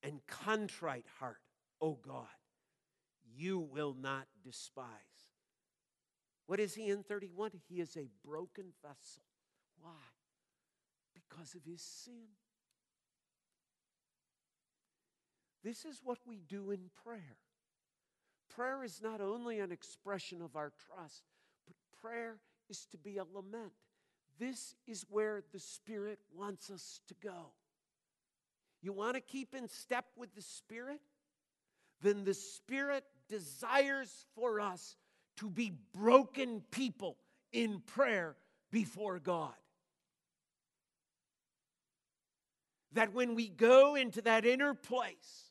and 0.03 0.21
contrite 0.27 1.05
heart, 1.19 1.41
O 1.81 1.97
God, 2.01 2.27
you 3.35 3.59
will 3.59 3.95
not 3.99 4.27
despise. 4.43 4.85
What 6.45 6.59
is 6.59 6.75
he 6.75 6.89
in 6.89 7.03
31? 7.03 7.51
He 7.67 7.81
is 7.81 7.97
a 7.97 8.07
broken 8.25 8.67
vessel. 8.81 9.23
Why? 9.81 9.91
Because 11.13 11.55
of 11.55 11.61
his 11.65 11.81
sin. 11.81 12.27
This 15.63 15.83
is 15.83 15.99
what 16.03 16.19
we 16.25 16.39
do 16.47 16.71
in 16.71 16.89
prayer. 17.03 17.37
Prayer 18.49 18.83
is 18.83 19.01
not 19.03 19.19
only 19.19 19.59
an 19.59 19.71
expression 19.71 20.41
of 20.41 20.55
our 20.55 20.71
trust, 20.87 21.23
but 21.65 21.75
prayer 22.01 22.37
is 22.69 22.85
to 22.91 22.97
be 22.97 23.17
a 23.17 23.23
lament. 23.23 23.73
This 24.39 24.75
is 24.85 25.05
where 25.09 25.41
the 25.51 25.59
Spirit 25.59 26.19
wants 26.35 26.69
us 26.69 27.01
to 27.07 27.15
go. 27.21 27.51
You 28.81 28.93
want 28.93 29.15
to 29.15 29.21
keep 29.21 29.55
in 29.55 29.67
step 29.67 30.05
with 30.15 30.33
the 30.35 30.41
Spirit? 30.41 31.01
Then 32.01 32.23
the 32.23 32.33
Spirit 32.33 33.03
desires 33.27 34.25
for 34.35 34.59
us 34.59 34.95
to 35.37 35.49
be 35.49 35.73
broken 35.93 36.63
people 36.71 37.17
in 37.51 37.81
prayer 37.81 38.35
before 38.71 39.19
God. 39.19 39.53
That 42.93 43.13
when 43.13 43.35
we 43.35 43.47
go 43.47 43.95
into 43.95 44.21
that 44.21 44.45
inner 44.45 44.73
place, 44.73 45.46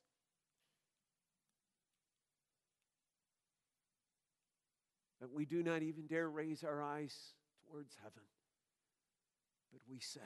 that 5.26 5.34
we 5.34 5.44
do 5.44 5.60
not 5.60 5.82
even 5.82 6.06
dare 6.06 6.30
raise 6.30 6.62
our 6.62 6.80
eyes 6.80 7.34
towards 7.68 7.96
heaven. 8.00 8.22
But 9.72 9.80
we 9.90 9.98
say, 9.98 10.20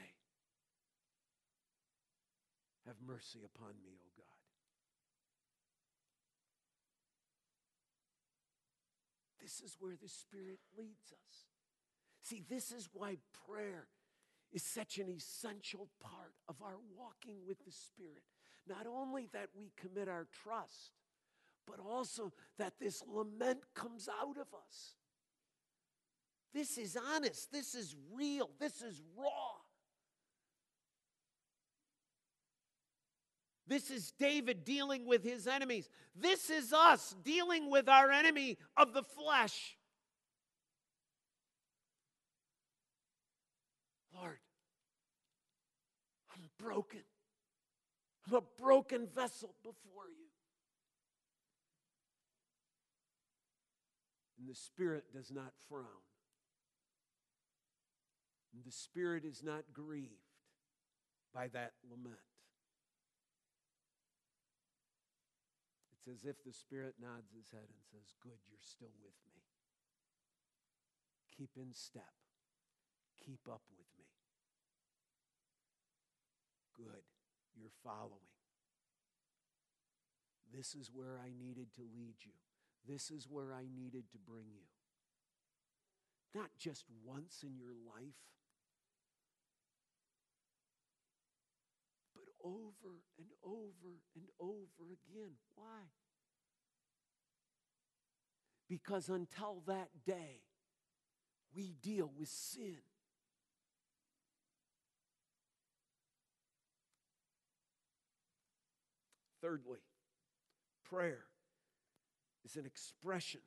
Have 2.87 2.97
mercy 3.07 3.41
upon 3.43 3.71
me, 3.83 3.93
O 3.99 4.09
God. 4.19 4.27
This 9.41 9.63
is 9.63 9.77
where 9.81 9.97
the 10.01 10.09
Spirit 10.09 10.59
leads 10.77 11.13
us. 11.13 11.47
See, 12.21 12.45
this 12.51 12.71
is 12.71 12.91
why 12.93 13.17
prayer 13.49 13.89
is 14.53 14.63
such 14.63 14.99
an 14.99 15.09
essential 15.09 15.89
part 16.03 16.35
of 16.47 16.57
our 16.63 16.77
walking 16.95 17.37
with 17.47 17.65
the 17.65 17.73
Spirit. 17.73 18.25
Not 18.69 18.87
only 18.87 19.31
that 19.33 19.49
we 19.57 19.73
commit 19.79 20.09
our 20.09 20.27
trust, 20.43 20.93
but 21.70 21.80
also 21.85 22.33
that 22.59 22.74
this 22.80 23.02
lament 23.06 23.61
comes 23.74 24.09
out 24.20 24.37
of 24.37 24.46
us. 24.66 24.94
This 26.52 26.78
is 26.78 26.98
honest, 27.14 27.52
this 27.52 27.74
is 27.74 27.94
real, 28.12 28.50
this 28.59 28.83
is 28.83 29.00
raw. 29.16 29.52
This 33.68 33.88
is 33.92 34.12
David 34.18 34.64
dealing 34.64 35.06
with 35.06 35.22
his 35.22 35.46
enemies. 35.46 35.88
This 36.16 36.50
is 36.50 36.72
us 36.72 37.14
dealing 37.22 37.70
with 37.70 37.88
our 37.88 38.11
enemy 38.11 38.59
of 38.76 38.92
the 38.92 39.04
flesh. 39.04 39.76
Lord, 44.12 44.38
I'm 46.35 46.50
broken. 46.59 47.02
I'm 48.26 48.35
a 48.35 48.42
broken 48.61 49.06
vessel 49.06 49.54
before 49.62 50.09
you. 50.18 50.30
The 54.51 54.57
Spirit 54.57 55.05
does 55.15 55.31
not 55.31 55.53
frown. 55.69 56.03
And 58.53 58.65
the 58.67 58.73
Spirit 58.73 59.25
is 59.25 59.45
not 59.45 59.63
grieved 59.73 60.27
by 61.33 61.47
that 61.55 61.71
lament. 61.89 62.19
It's 65.95 66.09
as 66.09 66.29
if 66.29 66.43
the 66.43 66.53
Spirit 66.53 66.95
nods 67.01 67.31
his 67.31 67.53
head 67.53 67.63
and 67.63 67.83
says, 67.93 68.11
Good, 68.21 68.43
you're 68.51 68.59
still 68.59 68.91
with 69.05 69.15
me. 69.31 69.39
Keep 71.39 71.51
in 71.57 71.73
step. 71.73 72.19
Keep 73.25 73.47
up 73.49 73.63
with 73.79 73.87
me. 73.97 74.11
Good, 76.75 77.07
you're 77.55 77.71
following. 77.85 78.35
This 80.53 80.75
is 80.75 80.91
where 80.93 81.21
I 81.23 81.31
needed 81.39 81.73
to 81.77 81.83
lead 81.95 82.17
you. 82.25 82.33
This 82.88 83.11
is 83.11 83.27
where 83.29 83.53
I 83.53 83.64
needed 83.75 84.05
to 84.12 84.19
bring 84.19 84.47
you. 84.53 84.66
Not 86.35 86.51
just 86.59 86.85
once 87.05 87.43
in 87.43 87.57
your 87.59 87.75
life, 87.87 88.14
but 92.14 92.25
over 92.45 93.03
and 93.19 93.29
over 93.45 94.01
and 94.14 94.25
over 94.40 94.93
again. 94.93 95.33
Why? 95.55 95.90
Because 98.69 99.09
until 99.09 99.62
that 99.66 99.88
day, 100.07 100.43
we 101.55 101.75
deal 101.83 102.11
with 102.16 102.29
sin. 102.29 102.79
Thirdly, 109.43 109.81
prayer 110.85 111.25
is 112.44 112.57
an 112.57 112.66
expression 112.66 113.40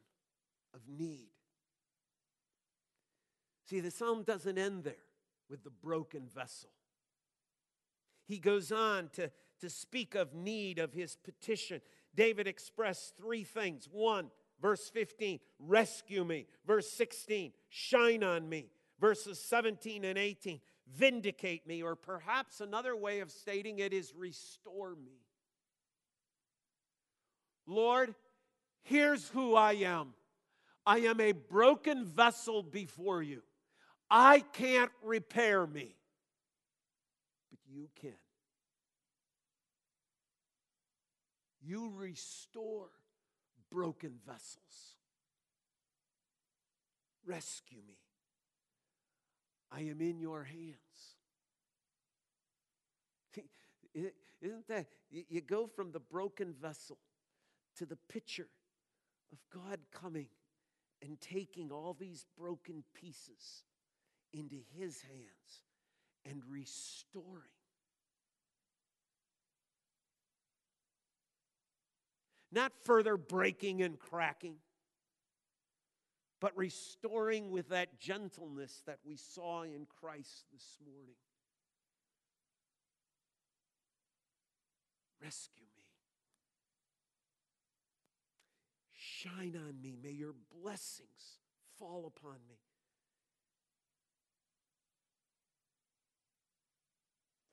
of 0.73 0.81
need. 0.87 1.29
See, 3.65 3.79
the 3.79 3.91
psalm 3.91 4.23
doesn't 4.23 4.57
end 4.57 4.83
there 4.83 4.93
with 5.49 5.63
the 5.63 5.69
broken 5.69 6.27
vessel. 6.27 6.69
He 8.25 8.39
goes 8.39 8.71
on 8.71 9.09
to, 9.13 9.31
to 9.61 9.69
speak 9.69 10.15
of 10.15 10.33
need 10.33 10.79
of 10.79 10.93
his 10.93 11.15
petition. 11.15 11.81
David 12.15 12.47
expressed 12.47 13.17
three 13.17 13.43
things. 13.43 13.87
One, 13.91 14.31
verse 14.61 14.89
15, 14.89 15.39
rescue 15.59 16.23
me. 16.23 16.47
Verse 16.65 16.89
16, 16.91 17.51
shine 17.69 18.23
on 18.23 18.47
me. 18.47 18.69
Verses 18.99 19.39
17 19.39 20.05
and 20.05 20.17
18, 20.17 20.59
vindicate 20.95 21.67
me. 21.67 21.83
Or 21.83 21.95
perhaps 21.95 22.61
another 22.61 22.95
way 22.95 23.19
of 23.19 23.31
stating 23.31 23.79
it 23.79 23.93
is 23.93 24.13
restore 24.15 24.95
me. 24.95 25.19
Lord, 27.65 28.13
here's 28.83 29.29
who 29.29 29.55
I 29.55 29.73
am 29.73 30.13
I 30.85 30.99
am 30.99 31.19
a 31.21 31.31
broken 31.31 32.05
vessel 32.05 32.61
before 32.61 33.23
you. 33.23 33.41
I 34.09 34.41
can't 34.53 34.91
repair 35.01 35.65
me, 35.65 35.95
but 37.49 37.59
you 37.71 37.87
can. 37.99 38.13
You 41.65 41.91
restore 41.95 42.89
broken 43.71 44.19
vessels. 44.27 44.97
Rescue 47.25 47.79
me. 47.87 47.95
I 49.71 49.81
am 49.89 50.01
in 50.01 50.19
your 50.19 50.43
hands. 50.43 50.75
Isn't 54.41 54.67
that? 54.67 54.87
You 55.09 55.39
go 55.41 55.67
from 55.67 55.91
the 55.91 56.01
broken 56.01 56.53
vessel 56.61 56.97
to 57.77 57.85
the 57.85 57.95
picture 57.95 58.49
of 59.33 59.61
God 59.61 59.79
coming 59.91 60.27
and 61.01 61.19
taking 61.19 61.71
all 61.71 61.95
these 61.99 62.25
broken 62.37 62.83
pieces 62.93 63.63
into 64.31 64.57
his 64.77 65.01
hands 65.01 65.63
and 66.29 66.41
restoring. 66.49 67.49
Not 72.51 72.71
further 72.83 73.17
breaking 73.17 73.81
and 73.81 73.97
cracking, 73.97 74.57
but 76.39 76.55
restoring 76.55 77.49
with 77.49 77.69
that 77.69 77.99
gentleness 77.99 78.83
that 78.85 78.99
we 79.03 79.15
saw 79.15 79.63
in 79.63 79.87
Christ 79.99 80.45
this 80.53 80.77
morning. 80.85 81.15
Rescue 85.21 85.63
me. 85.63 85.83
Shine 89.23 89.55
on 89.55 89.81
me. 89.81 89.95
May 90.03 90.11
your 90.11 90.33
blessings 90.61 91.39
fall 91.79 92.11
upon 92.13 92.39
me. 92.49 92.59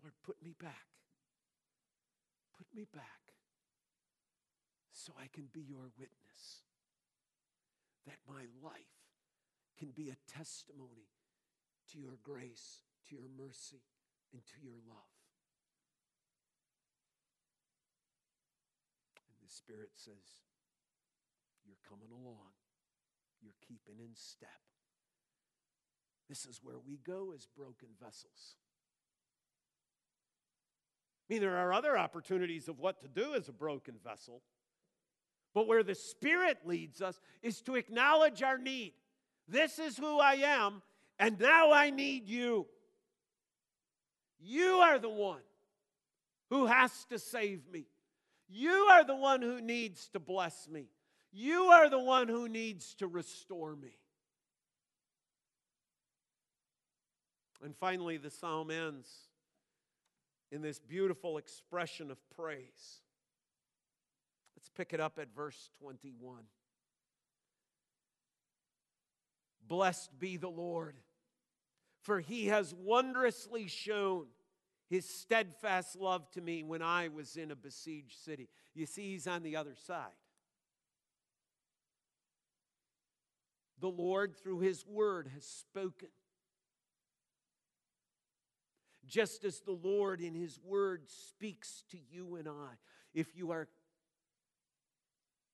Lord, 0.03 0.15
put 0.25 0.43
me 0.43 0.55
back. 0.61 0.89
Put 2.59 2.67
me 2.75 2.87
back 2.93 3.35
so 4.93 5.13
I 5.17 5.29
can 5.33 5.49
be 5.53 5.61
your 5.61 5.93
witness. 5.97 6.65
That 8.07 8.19
my 8.29 8.47
life 8.65 8.99
can 9.79 9.91
be 9.91 10.11
a 10.11 10.33
testimony 10.33 11.13
to 11.93 11.99
your 11.99 12.19
grace, 12.25 12.83
to 13.09 13.15
your 13.15 13.29
mercy, 13.39 13.83
and 14.33 14.43
to 14.45 14.61
your 14.61 14.79
love. 14.89 15.15
And 19.29 19.49
the 19.49 19.53
Spirit 19.53 19.91
says, 19.95 20.50
You're 21.71 21.89
coming 21.89 22.11
along, 22.11 22.51
you're 23.41 23.55
keeping 23.69 24.05
in 24.05 24.11
step. 24.15 24.49
This 26.29 26.47
is 26.47 26.59
where 26.65 26.79
we 26.85 26.97
go 26.97 27.33
as 27.33 27.47
broken 27.57 27.91
vessels. 28.03 28.57
I 31.29 31.35
mean, 31.35 31.43
there 31.43 31.57
are 31.57 31.73
other 31.73 31.97
opportunities 31.97 32.67
of 32.67 32.81
what 32.81 33.01
to 33.03 33.09
do 33.09 33.35
as 33.35 33.49
a 33.49 33.53
broken 33.53 33.95
vessel. 34.03 34.43
But 35.55 35.69
where 35.69 35.85
the 35.85 35.95
Spirit 35.95 36.59
leads 36.65 37.01
us 37.01 37.21
is 37.41 37.61
to 37.63 37.77
acknowledge 37.77 38.43
our 38.43 38.59
need. 38.59 38.95
This 39.47 39.79
is 39.79 39.97
who 39.97 40.19
I 40.19 40.35
am, 40.35 40.83
and 41.21 41.39
now 41.39 41.71
I 41.71 41.91
need 41.91 42.29
you. 42.29 42.67
You 44.41 44.79
are 44.79 44.99
the 44.99 45.09
one 45.09 45.43
who 46.49 46.67
has 46.67 47.05
to 47.11 47.19
save 47.21 47.69
me. 47.71 47.87
You 48.49 48.89
are 48.91 49.05
the 49.05 49.15
one 49.15 49.41
who 49.41 49.61
needs 49.61 50.09
to 50.09 50.19
bless 50.19 50.69
me. 50.69 50.89
You 51.33 51.65
are 51.67 51.89
the 51.89 52.01
one 52.01 52.29
who 52.29 52.49
needs 52.49 52.95
to 52.95 53.07
restore 53.07 53.77
me. 53.77 53.99
And 57.63 57.77
finally, 57.77 58.17
the 58.17 58.31
psalm 58.31 58.71
ends 58.71 59.09
in 60.51 60.63
this 60.63 60.79
beautiful 60.79 61.39
expression 61.39 62.11
of 62.11 62.19
praise. 62.31 63.03
Let's 64.57 64.71
pick 64.71 64.93
it 64.93 65.01
up 65.01 65.19
at 65.19 65.35
verse 65.35 65.71
21. 65.81 66.43
Blessed 69.67 70.19
be 70.19 70.37
the 70.37 70.49
Lord, 70.49 70.97
for 72.03 72.19
he 72.19 72.47
has 72.47 72.75
wondrously 72.75 73.69
shown 73.69 74.27
his 74.89 75.09
steadfast 75.09 75.95
love 75.95 76.29
to 76.33 76.41
me 76.41 76.65
when 76.65 76.83
I 76.83 77.09
was 77.09 77.37
in 77.37 77.53
a 77.53 77.57
besieged 77.57 78.19
city. 78.25 78.49
You 78.75 78.87
see, 78.87 79.13
he's 79.13 79.29
on 79.29 79.45
the 79.45 79.55
other 79.55 79.77
side. 79.87 80.09
The 83.81 83.89
Lord, 83.89 84.37
through 84.37 84.61
his 84.61 84.87
word, 84.87 85.31
has 85.35 85.45
spoken 85.45 86.09
just 89.11 89.45
as 89.45 89.61
the 89.61 89.73
Lord 89.83 90.21
in 90.21 90.35
His 90.35 90.59
Word 90.65 91.03
speaks 91.09 91.85
to 91.91 91.99
you 92.11 92.37
and 92.37 92.49
I. 92.49 92.75
If 93.13 93.37
you 93.37 93.51
are, 93.51 93.69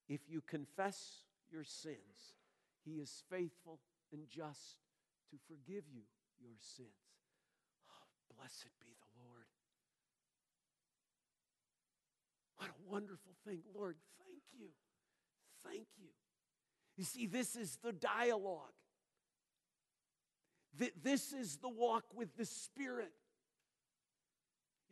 if 0.09 0.21
you 0.29 0.43
confess 0.43 1.23
your 1.51 1.65
sins, 1.65 2.37
He 2.85 2.97
is 3.01 3.25
faithful 3.31 3.81
and 4.13 4.29
just 4.29 4.77
to 5.31 5.37
forgive 5.49 5.85
you 5.91 6.03
your 6.39 6.57
sins. 6.61 6.89
Oh, 7.91 8.37
blessed 8.39 8.69
be 8.79 8.93
the 9.01 9.25
Lord. 9.25 9.47
What 12.59 12.69
a 12.69 12.91
wonderful 12.93 13.33
thing. 13.47 13.61
Lord, 13.75 13.97
thank 14.19 14.43
you. 14.53 14.69
Thank 15.65 15.87
you. 15.99 16.09
You 16.97 17.05
see, 17.05 17.27
this 17.27 17.57
is 17.57 17.79
the 17.83 17.93
dialogue. 17.93 18.73
This 21.03 21.33
is 21.33 21.57
the 21.59 21.69
walk 21.69 22.05
with 22.15 22.37
the 22.37 22.45
Spirit. 22.45 23.13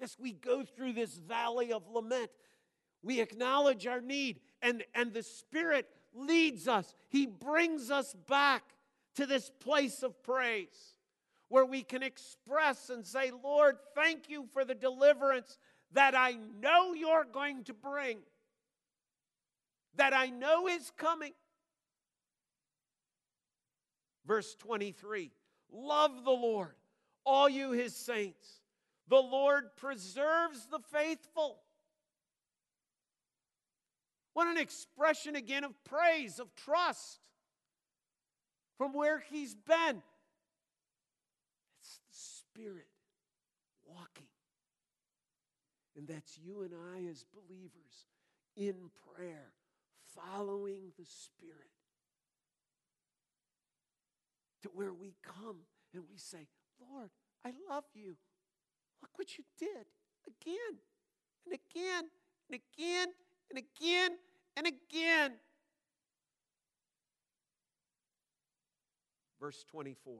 Yes, 0.00 0.16
we 0.18 0.32
go 0.32 0.64
through 0.64 0.94
this 0.94 1.14
valley 1.14 1.72
of 1.72 1.82
lament. 1.90 2.30
We 3.02 3.20
acknowledge 3.20 3.86
our 3.86 4.00
need, 4.00 4.40
and, 4.62 4.82
and 4.94 5.12
the 5.12 5.22
Spirit 5.22 5.86
leads 6.14 6.68
us. 6.68 6.94
He 7.08 7.26
brings 7.26 7.90
us 7.90 8.14
back 8.26 8.62
to 9.16 9.26
this 9.26 9.50
place 9.60 10.02
of 10.02 10.22
praise 10.22 10.94
where 11.48 11.64
we 11.64 11.82
can 11.82 12.02
express 12.02 12.88
and 12.90 13.06
say, 13.06 13.30
Lord, 13.42 13.76
thank 13.94 14.28
you 14.28 14.46
for 14.52 14.64
the 14.64 14.74
deliverance 14.74 15.58
that 15.92 16.14
I 16.14 16.36
know 16.60 16.94
you're 16.94 17.26
going 17.30 17.64
to 17.64 17.74
bring, 17.74 18.18
that 19.96 20.12
I 20.12 20.26
know 20.30 20.66
is 20.66 20.90
coming. 20.96 21.32
Verse 24.26 24.54
23 24.56 25.30
Love 25.72 26.24
the 26.24 26.30
Lord, 26.30 26.74
all 27.24 27.48
you 27.48 27.72
his 27.72 27.94
saints. 27.94 28.60
The 29.08 29.16
Lord 29.16 29.64
preserves 29.76 30.66
the 30.70 30.78
faithful. 30.78 31.58
What 34.32 34.48
an 34.48 34.56
expression 34.56 35.36
again 35.36 35.64
of 35.64 35.72
praise, 35.84 36.38
of 36.38 36.54
trust 36.56 37.20
from 38.78 38.92
where 38.92 39.22
he's 39.30 39.54
been. 39.54 40.02
It's 41.80 42.00
the 42.08 42.62
Spirit 42.62 42.88
walking. 43.84 44.26
And 45.96 46.08
that's 46.08 46.38
you 46.38 46.62
and 46.62 46.72
I 46.94 47.08
as 47.08 47.24
believers 47.32 48.06
in 48.56 48.74
prayer, 49.14 49.52
following 50.14 50.92
the 50.98 51.04
Spirit 51.04 51.70
to 54.64 54.70
where 54.72 54.94
we 54.94 55.14
come 55.22 55.58
and 55.92 56.04
we 56.10 56.16
say, 56.16 56.48
Lord, 56.80 57.10
I 57.44 57.52
love 57.68 57.84
you. 57.92 58.16
Look 59.02 59.10
what 59.16 59.36
you 59.36 59.44
did 59.58 59.86
again 60.26 60.78
and 61.44 61.54
again 61.54 62.04
and 62.50 62.60
again 62.78 63.08
and 63.50 63.58
again 63.58 64.10
and 64.56 64.66
again. 64.66 65.32
Verse 69.38 69.62
24. 69.70 70.14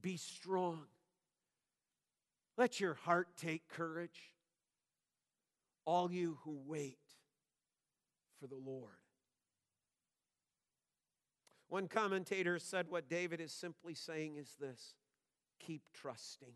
Be 0.00 0.16
strong. 0.16 0.82
Let 2.56 2.78
your 2.78 2.94
heart 2.94 3.26
take 3.36 3.68
courage. 3.68 4.32
All 5.84 6.12
you 6.12 6.38
who 6.44 6.60
wait 6.64 6.98
for 8.38 8.46
the 8.46 8.54
Lord. 8.54 9.03
One 11.74 11.88
commentator 11.88 12.60
said 12.60 12.86
what 12.88 13.10
David 13.10 13.40
is 13.40 13.50
simply 13.50 13.94
saying 13.94 14.36
is 14.36 14.54
this 14.60 14.94
keep 15.58 15.82
trusting. 15.92 16.52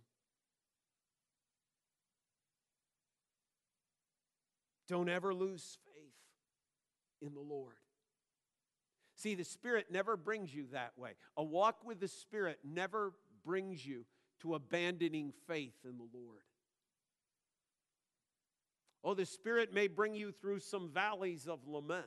Don't 4.86 5.08
ever 5.08 5.34
lose 5.34 5.76
faith 5.84 6.14
in 7.20 7.34
the 7.34 7.40
Lord. 7.40 7.74
See, 9.16 9.34
the 9.34 9.42
Spirit 9.42 9.86
never 9.90 10.16
brings 10.16 10.54
you 10.54 10.66
that 10.70 10.92
way. 10.96 11.14
A 11.36 11.42
walk 11.42 11.84
with 11.84 11.98
the 11.98 12.06
Spirit 12.06 12.60
never 12.62 13.12
brings 13.44 13.84
you 13.84 14.04
to 14.42 14.54
abandoning 14.54 15.32
faith 15.48 15.74
in 15.84 15.98
the 15.98 16.06
Lord. 16.16 16.44
Oh, 19.02 19.14
the 19.14 19.26
Spirit 19.26 19.74
may 19.74 19.88
bring 19.88 20.14
you 20.14 20.30
through 20.30 20.60
some 20.60 20.90
valleys 20.94 21.48
of 21.48 21.66
lament, 21.66 22.06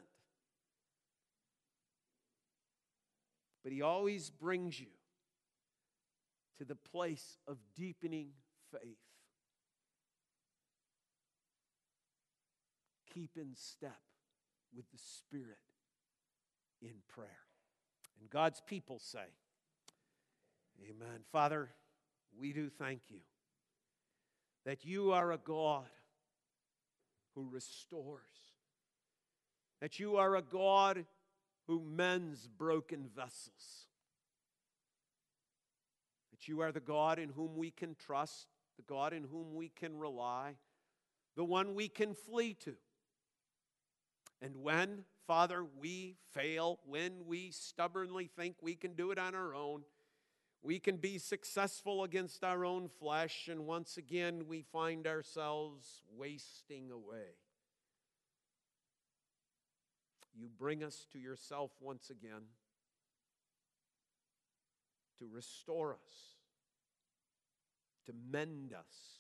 but 3.64 3.72
He 3.72 3.82
always 3.82 4.30
brings 4.30 4.80
you 4.80 4.88
to 6.58 6.66
the 6.66 6.76
place 6.76 7.38
of 7.48 7.58
deepening 7.76 8.30
faith. 8.72 8.98
Keep 13.14 13.32
in 13.36 13.56
step 13.56 14.00
with 14.76 14.90
the 14.92 14.98
Spirit 14.98 15.58
in 16.82 16.94
prayer. 17.08 17.30
And 18.20 18.30
God's 18.30 18.62
people 18.66 19.00
say, 19.00 19.20
Amen. 20.84 21.22
Father, 21.32 21.70
we 22.40 22.54
do 22.54 22.70
thank 22.70 23.02
you 23.10 23.20
that 24.66 24.86
you 24.86 25.12
are 25.12 25.32
a 25.32 25.38
God 25.38 25.90
who 27.36 27.48
restores, 27.52 28.22
that 29.80 30.00
you 30.00 30.18
are 30.18 30.36
a 30.36 30.42
God 30.42 31.06
who 31.72 31.80
mends 31.80 32.50
broken 32.50 33.08
vessels, 33.16 33.88
that 36.32 36.50
you 36.50 36.60
are 36.60 36.74
the 36.74 36.82
God 36.82 37.18
in 37.18 37.30
whom 37.30 37.56
we 37.56 37.72
can 37.72 37.96
trust, 37.96 38.48
the 38.76 38.84
God 38.84 39.14
in 39.14 39.24
whom 39.24 39.56
we 39.56 39.70
can 39.70 39.98
rely, 39.98 40.56
the 41.38 41.46
one 41.46 41.74
we 41.74 41.88
can 41.88 42.14
flee 42.14 42.56
to. 42.56 42.74
And 44.42 44.58
when, 44.58 45.06
Father, 45.28 45.66
we 45.80 46.18
fail, 46.34 46.80
when 46.86 47.26
we 47.26 47.52
stubbornly 47.52 48.30
think 48.36 48.58
we 48.62 48.76
can 48.76 48.94
do 48.94 49.12
it 49.12 49.18
on 49.18 49.34
our 49.34 49.56
own, 49.56 49.84
we 50.62 50.78
can 50.78 50.98
be 50.98 51.20
successful 51.20 52.04
against 52.04 52.44
our 52.44 52.66
own 52.66 52.90
flesh, 53.00 53.48
and 53.50 53.66
once 53.66 53.96
again 53.96 54.44
we 54.46 54.62
find 54.62 55.08
ourselves 55.08 56.02
wasting 56.18 56.92
away. 56.92 57.38
You 60.34 60.48
bring 60.58 60.84
us 60.84 61.06
to 61.14 61.20
yourself 61.20 61.72
once 61.80 62.10
again 62.10 62.44
to 65.20 65.28
restore 65.32 65.94
us, 65.94 66.36
to 68.06 68.14
mend 68.32 68.74
us, 68.74 69.20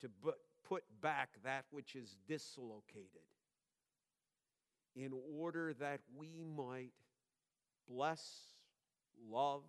to 0.00 0.10
put 0.68 0.82
back 1.00 1.30
that 1.44 1.64
which 1.70 1.96
is 1.96 2.16
dislocated 2.26 3.06
in 4.94 5.12
order 5.38 5.72
that 5.74 6.00
we 6.14 6.44
might 6.56 6.92
bless, 7.88 8.22
love, 9.30 9.62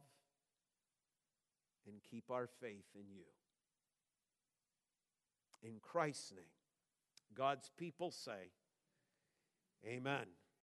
and 1.88 1.96
keep 2.10 2.30
our 2.30 2.48
faith 2.60 2.86
in 2.96 3.06
you. 3.14 3.24
In 5.62 5.80
Christ's 5.82 6.34
name, 6.34 6.44
God's 7.34 7.72
people 7.78 8.12
say, 8.12 8.52
Amen. 9.86 10.28